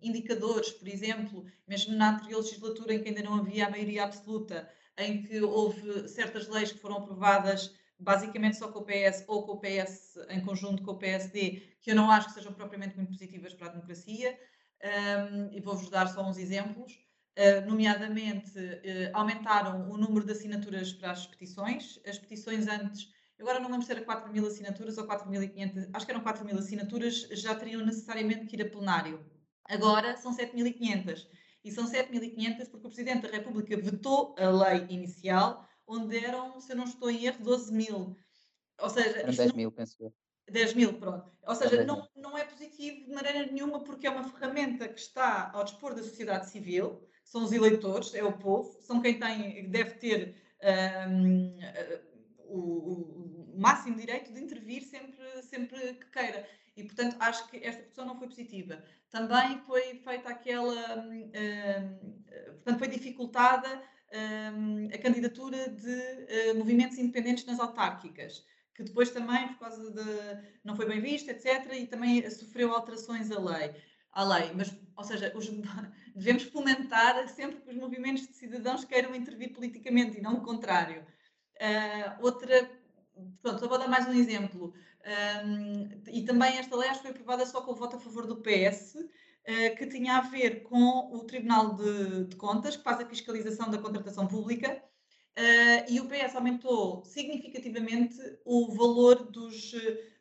indicadores, 0.00 0.70
por 0.70 0.88
exemplo, 0.88 1.44
mesmo 1.66 1.94
na 1.96 2.12
anterior 2.14 2.40
legislatura, 2.40 2.94
em 2.94 3.02
que 3.02 3.08
ainda 3.08 3.22
não 3.22 3.34
havia 3.34 3.66
a 3.66 3.70
maioria 3.70 4.04
absoluta, 4.04 4.70
em 4.96 5.22
que 5.22 5.40
houve 5.40 6.08
certas 6.08 6.48
leis 6.48 6.72
que 6.72 6.78
foram 6.78 6.98
aprovadas 6.98 7.74
basicamente 8.00 8.56
só 8.56 8.68
com 8.68 8.78
o 8.78 8.84
PS 8.84 9.24
ou 9.28 9.44
com 9.44 9.52
o 9.52 9.60
PS 9.60 10.16
em 10.30 10.40
conjunto 10.40 10.82
com 10.82 10.92
o 10.92 10.98
PSD, 10.98 11.62
que 11.82 11.90
eu 11.90 11.94
não 11.94 12.10
acho 12.10 12.28
que 12.28 12.34
sejam 12.34 12.52
propriamente 12.52 12.96
muito 12.96 13.10
positivas 13.10 13.52
para 13.52 13.68
a 13.68 13.70
democracia. 13.70 14.38
Um, 14.82 15.52
e 15.52 15.60
vou-vos 15.60 15.90
dar 15.90 16.08
só 16.08 16.26
uns 16.26 16.38
exemplos. 16.38 16.94
Uh, 17.38 17.66
nomeadamente, 17.66 18.58
uh, 18.58 19.10
aumentaram 19.12 19.90
o 19.90 19.96
número 19.96 20.24
de 20.24 20.32
assinaturas 20.32 20.92
para 20.94 21.12
as 21.12 21.26
petições. 21.26 22.00
As 22.06 22.18
petições 22.18 22.66
antes 22.66 23.12
agora 23.40 23.58
não 23.58 23.70
lembro 23.70 23.86
se 23.86 23.92
era 23.92 24.02
4 24.02 24.32
mil 24.32 24.46
assinaturas 24.46 24.98
ou 24.98 25.06
4.500, 25.06 25.90
acho 25.92 26.06
que 26.06 26.12
eram 26.12 26.22
4 26.22 26.44
mil 26.44 26.58
assinaturas, 26.58 27.28
já 27.32 27.54
teriam 27.54 27.84
necessariamente 27.84 28.46
que 28.46 28.56
ir 28.56 28.62
a 28.62 28.68
plenário. 28.68 29.24
Agora 29.64 30.16
são 30.16 30.36
7.500. 30.36 31.26
E 31.62 31.70
são 31.70 31.84
7.500 31.86 32.68
porque 32.70 32.86
o 32.86 32.90
Presidente 32.90 33.22
da 33.22 33.36
República 33.36 33.76
vetou 33.76 34.34
a 34.38 34.48
lei 34.48 34.86
inicial, 34.88 35.68
onde 35.86 36.16
eram, 36.16 36.60
se 36.60 36.72
eu 36.72 36.76
não 36.76 36.84
estou 36.84 37.10
em 37.10 37.26
erro, 37.26 37.44
12 37.44 37.72
mil. 37.72 38.16
Ou 38.80 38.88
seja, 38.88 39.18
eram 39.18 39.34
10 39.34 39.52
mil, 39.52 39.70
penso 39.70 39.96
eu. 40.00 40.12
10 40.50 40.74
mil, 40.74 40.94
pronto. 40.94 41.30
Ou 41.46 41.54
seja, 41.54 41.84
não, 41.84 42.08
não 42.16 42.36
é 42.36 42.44
positivo 42.44 43.04
de 43.04 43.12
maneira 43.12 43.46
nenhuma 43.46 43.84
porque 43.84 44.06
é 44.06 44.10
uma 44.10 44.24
ferramenta 44.24 44.88
que 44.88 45.00
está 45.00 45.50
ao 45.52 45.64
dispor 45.64 45.94
da 45.94 46.02
sociedade 46.02 46.50
civil, 46.50 47.00
são 47.24 47.44
os 47.44 47.52
eleitores, 47.52 48.14
é 48.14 48.24
o 48.24 48.32
povo, 48.32 48.76
são 48.80 49.00
quem 49.00 49.18
tem, 49.18 49.70
deve 49.70 49.92
ter 49.92 50.34
um, 51.08 51.58
o, 52.46 53.19
o, 53.54 53.60
máximo 53.60 53.96
direito 53.96 54.32
de 54.32 54.40
intervir 54.40 54.82
sempre, 54.82 55.42
sempre 55.42 55.94
que 55.94 56.06
queira. 56.10 56.46
E, 56.76 56.84
portanto, 56.84 57.16
acho 57.20 57.48
que 57.48 57.58
esta 57.58 57.82
posição 57.82 58.06
não 58.06 58.18
foi 58.18 58.28
positiva. 58.28 58.82
Também 59.10 59.58
foi 59.66 59.94
feita 59.96 60.28
aquela. 60.28 60.98
Um, 60.98 61.12
hum, 61.12 62.24
portanto, 62.54 62.78
foi 62.78 62.88
dificultada 62.88 63.82
um, 64.12 64.88
a 64.92 64.98
candidatura 64.98 65.68
de 65.68 66.50
uh, 66.50 66.56
movimentos 66.56 66.98
independentes 66.98 67.44
nas 67.44 67.60
autárquicas, 67.60 68.44
que 68.74 68.82
depois 68.82 69.10
também, 69.10 69.48
por 69.48 69.58
causa 69.58 69.90
de. 69.90 70.58
não 70.64 70.76
foi 70.76 70.86
bem 70.86 71.00
vista, 71.00 71.32
etc., 71.32 71.72
e 71.74 71.86
também 71.86 72.28
sofreu 72.30 72.74
alterações 72.74 73.30
à 73.30 73.38
lei. 73.38 73.74
À 74.12 74.24
lei. 74.24 74.52
Mas, 74.54 74.74
ou 74.96 75.04
seja, 75.04 75.32
os, 75.36 75.48
devemos 76.14 76.44
fomentar 76.44 77.28
sempre 77.28 77.60
que 77.60 77.70
os 77.70 77.76
movimentos 77.76 78.26
de 78.26 78.34
cidadãos 78.34 78.84
queiram 78.84 79.14
intervir 79.14 79.52
politicamente 79.52 80.18
e 80.18 80.22
não 80.22 80.34
o 80.34 80.42
contrário. 80.42 81.06
Uh, 81.56 82.24
outra, 82.24 82.70
pronto, 83.42 83.68
vou 83.68 83.78
dar 83.78 83.88
mais 83.88 84.06
um 84.06 84.14
exemplo. 84.14 84.72
Um, 85.44 85.88
e 86.12 86.24
também 86.24 86.58
esta 86.58 86.76
lei 86.76 86.88
acho 86.88 87.00
que 87.00 87.06
foi 87.06 87.10
aprovada 87.12 87.46
só 87.46 87.62
com 87.62 87.72
o 87.72 87.76
voto 87.76 87.96
a 87.96 88.00
favor 88.00 88.26
do 88.26 88.42
PS, 88.42 88.94
uh, 88.96 89.08
ah, 89.46 89.76
que 89.76 89.86
tinha 89.86 90.16
a 90.16 90.20
ver 90.20 90.62
com 90.62 91.10
o 91.14 91.24
Tribunal 91.24 91.74
de, 91.74 92.26
de, 92.26 92.36
Contas, 92.36 92.76
que 92.76 92.82
faz 92.82 93.00
a 93.00 93.06
fiscalização 93.06 93.70
da 93.70 93.78
contratação 93.78 94.26
pública, 94.26 94.82
uh, 95.38 95.92
e 95.92 96.00
o 96.00 96.06
PS 96.06 96.36
aumentou 96.36 97.04
significativamente 97.04 98.18
o 98.44 98.72
valor 98.74 99.30
dos, 99.30 99.72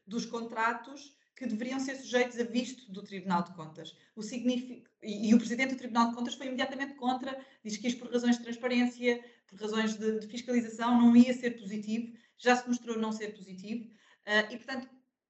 dos 0.08 0.26
contratos 0.26 1.18
que 1.40 1.46
deveriam 1.46 1.80
ser 1.80 1.96
sujeitos 1.96 2.38
a 2.38 2.44
visto 2.44 2.92
do 2.92 3.02
Tribunal 3.02 3.44
de 3.44 3.54
Contas. 3.54 3.96
O 4.14 4.22
signific... 4.22 4.84
e, 5.02 5.30
e, 5.30 5.34
o 5.34 5.38
Presidente 5.38 5.74
do 5.74 5.78
Tribunal 5.78 6.10
de 6.10 6.16
Contas 6.16 6.36
foi 6.36 6.48
imediatamente 6.48 6.96
contra, 6.96 7.40
diz 7.64 7.78
que 7.78 7.88
isto 7.88 8.00
por 8.02 8.12
razões 8.12 8.38
de 8.38 8.44
transparência, 8.44 9.24
por 9.48 9.58
razões 9.58 9.98
de, 9.98 10.20
de 10.20 10.28
fiscalização, 10.28 11.00
não 11.00 11.16
ia 11.16 11.34
ser 11.34 11.52
positivo, 11.52 12.14
já 12.40 12.56
se 12.56 12.68
mostrou 12.68 12.98
não 12.98 13.12
ser 13.12 13.36
positivo, 13.36 13.86
uh, 13.86 14.52
e 14.52 14.58
portanto 14.58 14.90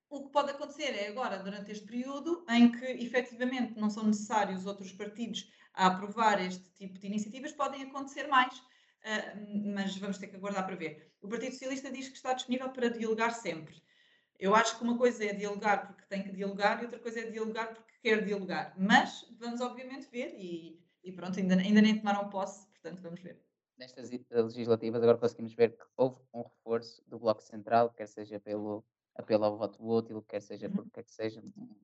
o 0.09 0.23
que 0.23 0.31
pode 0.31 0.51
acontecer 0.51 0.89
é 0.95 1.07
agora, 1.07 1.37
durante 1.37 1.71
este 1.71 1.85
período, 1.85 2.43
em 2.49 2.71
que 2.71 2.85
efetivamente 2.85 3.79
não 3.79 3.89
são 3.89 4.03
necessários 4.03 4.65
outros 4.65 4.91
partidos 4.91 5.51
a 5.73 5.85
aprovar 5.87 6.43
este 6.43 6.67
tipo 6.71 6.97
de 6.97 7.05
iniciativas, 7.05 7.51
podem 7.51 7.83
acontecer 7.83 8.27
mais, 8.27 8.57
uh, 8.57 9.73
mas 9.75 9.95
vamos 9.97 10.17
ter 10.17 10.27
que 10.27 10.35
aguardar 10.35 10.65
para 10.65 10.75
ver. 10.75 11.13
O 11.21 11.27
Partido 11.27 11.51
Socialista 11.51 11.91
diz 11.91 12.09
que 12.09 12.15
está 12.15 12.33
disponível 12.33 12.69
para 12.69 12.89
dialogar 12.89 13.31
sempre. 13.31 13.75
Eu 14.39 14.55
acho 14.55 14.77
que 14.77 14.83
uma 14.83 14.97
coisa 14.97 15.25
é 15.25 15.33
dialogar 15.33 15.85
porque 15.85 16.07
tem 16.07 16.23
que 16.23 16.31
dialogar 16.31 16.79
e 16.79 16.85
outra 16.85 16.99
coisa 16.99 17.19
é 17.19 17.29
dialogar 17.29 17.73
porque 17.73 17.93
quer 18.01 18.23
dialogar. 18.23 18.73
Mas 18.77 19.25
vamos, 19.37 19.59
obviamente, 19.61 20.09
ver 20.09 20.33
e, 20.37 20.81
e 21.03 21.11
pronto, 21.11 21.37
ainda, 21.39 21.55
ainda 21.55 21.81
nem 21.81 21.99
tomaram 21.99 22.29
posse, 22.29 22.65
portanto, 22.69 23.01
vamos 23.01 23.21
ver. 23.21 23.48
Nestas 23.79 24.09
legislativas, 24.29 25.01
agora 25.01 25.17
conseguimos 25.17 25.53
ver 25.53 25.77
que 25.77 25.83
houve 25.95 26.17
um 26.33 26.41
reforço 26.41 27.01
do 27.07 27.17
Bloco 27.17 27.41
Central, 27.41 27.89
quer 27.91 28.09
seja 28.09 28.37
pelo 28.37 28.83
apelo 29.15 29.45
ao 29.45 29.57
voto 29.57 29.81
útil, 29.81 30.21
quer 30.21 30.41
seja 30.41 30.67
uhum. 30.67 30.73
por 30.73 30.89
quer 30.91 31.03
que 31.03 31.11
seja 31.11 31.41
um, 31.41 31.75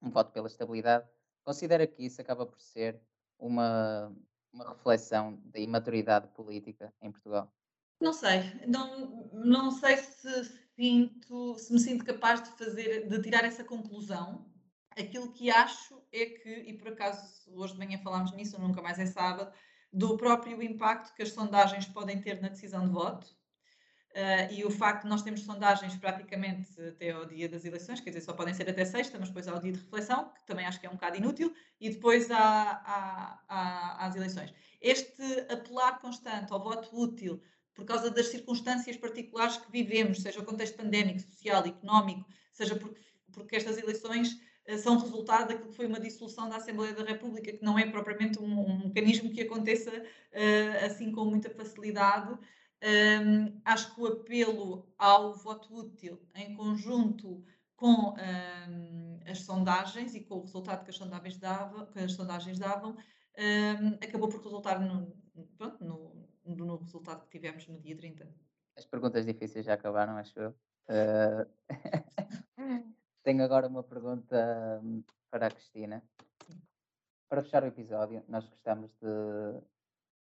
um 0.00 0.10
voto 0.10 0.32
pela 0.32 0.46
estabilidade. 0.46 1.06
Considera 1.44 1.86
que 1.86 2.06
isso 2.06 2.22
acaba 2.22 2.46
por 2.46 2.58
ser 2.58 2.98
uma, 3.38 4.10
uma 4.50 4.70
reflexão 4.70 5.38
da 5.44 5.58
imaturidade 5.58 6.26
política 6.28 6.90
em 7.02 7.12
Portugal? 7.12 7.52
Não 8.00 8.14
sei, 8.14 8.40
não, 8.66 9.28
não 9.32 9.70
sei 9.70 9.98
se 9.98 10.44
sinto, 10.74 11.58
se 11.58 11.70
me 11.70 11.78
sinto 11.78 12.04
capaz 12.04 12.42
de 12.42 12.50
fazer, 12.50 13.08
de 13.08 13.20
tirar 13.20 13.44
essa 13.44 13.62
conclusão. 13.62 14.50
Aquilo 14.90 15.30
que 15.32 15.50
acho 15.50 16.02
é 16.10 16.24
que, 16.24 16.50
e 16.50 16.72
por 16.72 16.88
acaso 16.88 17.52
hoje 17.54 17.74
de 17.74 17.78
manhã 17.78 17.98
falámos 17.98 18.32
nisso, 18.32 18.58
nunca 18.58 18.80
mais 18.80 18.98
é 18.98 19.04
sábado, 19.04 19.52
do 19.96 20.14
próprio 20.18 20.62
impacto 20.62 21.14
que 21.14 21.22
as 21.22 21.32
sondagens 21.32 21.86
podem 21.86 22.20
ter 22.20 22.38
na 22.42 22.48
decisão 22.48 22.84
de 22.84 22.92
voto. 22.92 23.34
Uh, 24.10 24.52
e 24.52 24.64
o 24.64 24.70
facto 24.70 25.02
de 25.02 25.08
nós 25.08 25.22
termos 25.22 25.42
sondagens 25.42 25.96
praticamente 25.96 26.70
até 26.80 27.10
ao 27.10 27.24
dia 27.24 27.48
das 27.48 27.64
eleições, 27.64 28.00
quer 28.00 28.10
dizer, 28.10 28.22
só 28.22 28.34
podem 28.34 28.52
ser 28.52 28.68
até 28.68 28.84
sexta, 28.84 29.18
mas 29.18 29.28
depois 29.28 29.48
há 29.48 29.54
o 29.54 29.60
dia 29.60 29.72
de 29.72 29.78
reflexão, 29.78 30.30
que 30.34 30.46
também 30.46 30.66
acho 30.66 30.78
que 30.78 30.86
é 30.86 30.90
um 30.90 30.94
bocado 30.94 31.16
inútil, 31.16 31.54
e 31.80 31.88
depois 31.90 32.30
há, 32.30 33.40
há, 33.48 34.12
eleições. 34.14 34.52
Este 34.80 35.22
apelar 35.50 35.98
constante 35.98 36.52
ao 36.52 36.62
voto 36.62 36.88
útil 36.94 37.42
por 37.74 37.84
causa 37.84 38.10
das 38.10 38.28
circunstâncias 38.28 38.96
particulares 38.96 39.58
que 39.58 39.70
vivemos, 39.70 40.22
seja 40.22 40.40
o 40.40 40.44
contexto 40.44 40.76
pandémico, 40.76 41.20
social, 41.20 41.64
económico, 41.66 42.26
seja 42.52 42.74
porque, 42.76 43.00
porque 43.32 43.56
estas 43.56 43.76
eleições 43.76 44.38
são 44.78 44.98
resultado 44.98 45.48
daquilo 45.48 45.70
que 45.70 45.76
foi 45.76 45.86
uma 45.86 46.00
dissolução 46.00 46.48
da 46.48 46.56
Assembleia 46.56 46.92
da 46.92 47.04
República, 47.04 47.52
que 47.52 47.64
não 47.64 47.78
é 47.78 47.88
propriamente 47.88 48.38
um, 48.40 48.60
um 48.60 48.78
mecanismo 48.86 49.30
que 49.30 49.42
aconteça 49.42 49.90
uh, 49.90 50.84
assim 50.84 51.12
com 51.12 51.24
muita 51.24 51.50
facilidade. 51.50 52.36
Um, 52.82 53.60
acho 53.64 53.94
que 53.94 54.00
o 54.00 54.06
apelo 54.06 54.92
ao 54.98 55.34
voto 55.34 55.74
útil 55.74 56.20
em 56.34 56.54
conjunto 56.54 57.44
com 57.76 58.14
um, 58.14 59.20
as 59.26 59.40
sondagens 59.40 60.14
e 60.14 60.20
com 60.20 60.36
o 60.36 60.42
resultado 60.42 60.84
que 60.84 60.90
as 60.90 60.96
sondagens 60.96 61.38
davam, 61.38 61.86
que 61.86 61.98
as 61.98 62.12
sondagens 62.12 62.58
davam 62.58 62.96
um, 63.38 63.94
acabou 64.02 64.28
por 64.28 64.42
resultar 64.42 64.80
no, 64.80 65.14
pronto, 65.56 65.84
no, 65.84 66.28
no 66.44 66.76
resultado 66.76 67.22
que 67.22 67.38
tivemos 67.38 67.66
no 67.68 67.78
dia 67.80 67.96
30. 67.96 68.28
As 68.76 68.84
perguntas 68.84 69.24
difíceis 69.24 69.64
já 69.64 69.74
acabaram, 69.74 70.16
acho 70.16 70.38
eu. 70.38 70.50
Uh... 70.88 71.46
Tenho 73.26 73.42
agora 73.42 73.66
uma 73.66 73.82
pergunta 73.82 74.80
hum, 74.84 75.02
para 75.28 75.48
a 75.48 75.50
Cristina. 75.50 76.00
Para 77.28 77.42
fechar 77.42 77.64
o 77.64 77.66
episódio, 77.66 78.22
nós 78.28 78.46
gostamos 78.46 78.92
de 79.02 79.60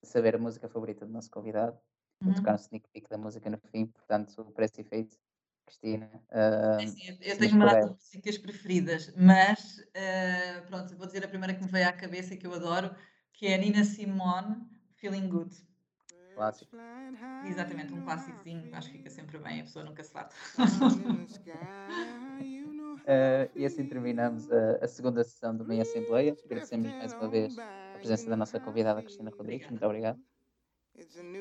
saber 0.02 0.36
a 0.36 0.38
música 0.38 0.70
favorita 0.70 1.04
do 1.04 1.12
nosso 1.12 1.30
convidado. 1.30 1.78
Vou 2.18 2.30
uhum. 2.30 2.36
tocar 2.36 2.52
um 2.52 2.56
sneak 2.56 2.88
peek 2.88 3.06
da 3.10 3.18
música 3.18 3.50
no 3.50 3.58
fim, 3.70 3.84
portanto, 3.84 4.40
o 4.40 4.50
preço 4.50 4.80
e 4.80 4.84
feito. 4.84 5.18
Cristina. 5.66 6.10
Uh, 6.30 6.88
sim, 6.88 7.18
eu 7.20 7.38
tenho 7.38 7.56
uma 7.56 7.66
data 7.66 7.88
de 7.88 7.92
músicas 7.92 8.38
preferidas, 8.38 9.12
mas 9.16 9.78
uh, 9.78 10.66
pronto, 10.66 10.96
vou 10.96 11.06
dizer 11.06 11.26
a 11.26 11.28
primeira 11.28 11.54
que 11.54 11.62
me 11.62 11.70
veio 11.70 11.88
à 11.88 11.92
cabeça 11.92 12.32
e 12.32 12.38
que 12.38 12.46
eu 12.46 12.54
adoro, 12.54 12.94
que 13.34 13.46
é 13.46 13.58
Nina 13.58 13.84
Simone, 13.84 14.66
Feeling 14.94 15.28
Good. 15.28 15.54
Clássico. 16.34 16.74
Exatamente, 17.46 17.92
um 17.92 18.02
clássicozinho, 18.02 18.74
acho 18.74 18.90
que 18.90 18.96
fica 18.96 19.10
sempre 19.10 19.38
bem, 19.38 19.60
a 19.60 19.64
pessoa 19.64 19.84
nunca 19.84 20.02
se 20.02 20.10
farta. 20.10 20.34
Uh, 23.04 23.50
e 23.54 23.66
assim 23.66 23.86
terminamos 23.86 24.50
a, 24.50 24.84
a, 24.84 24.88
segunda 24.88 25.22
sessão 25.22 25.54
do 25.54 25.64
Meia 25.64 25.82
Assembleia. 25.82 26.34
Agradecemos 26.44 26.90
mais 26.90 27.12
uma 27.12 27.28
vez 27.28 27.58
a 27.58 27.98
presença 27.98 28.30
da 28.30 28.36
nossa 28.36 28.58
convidada 28.58 29.02
Cristina 29.02 29.30
Rodrigues. 29.36 29.68
Muito 29.68 29.84
obrigado. 29.84 30.18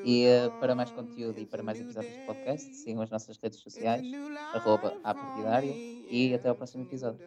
E 0.03 0.25
uh, 0.27 0.51
para 0.59 0.75
mais 0.75 0.91
conteúdo 0.91 1.39
e 1.39 1.45
para 1.45 1.63
mais 1.63 1.79
episódios 1.79 2.17
do 2.17 2.25
podcast, 2.25 2.75
sigam 2.75 3.01
as 3.01 3.09
nossas 3.09 3.37
redes 3.37 3.59
sociais, 3.59 4.05
arroba 4.53 4.97
a 5.03 5.13
partidária, 5.13 5.71
e 5.71 6.33
até 6.33 6.49
ao 6.49 6.55
próximo 6.55 6.83
episódio. 6.83 7.25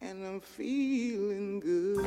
and 0.00 0.24
I'm 0.24 0.40
feeling 0.40 1.60
good. 1.60 2.06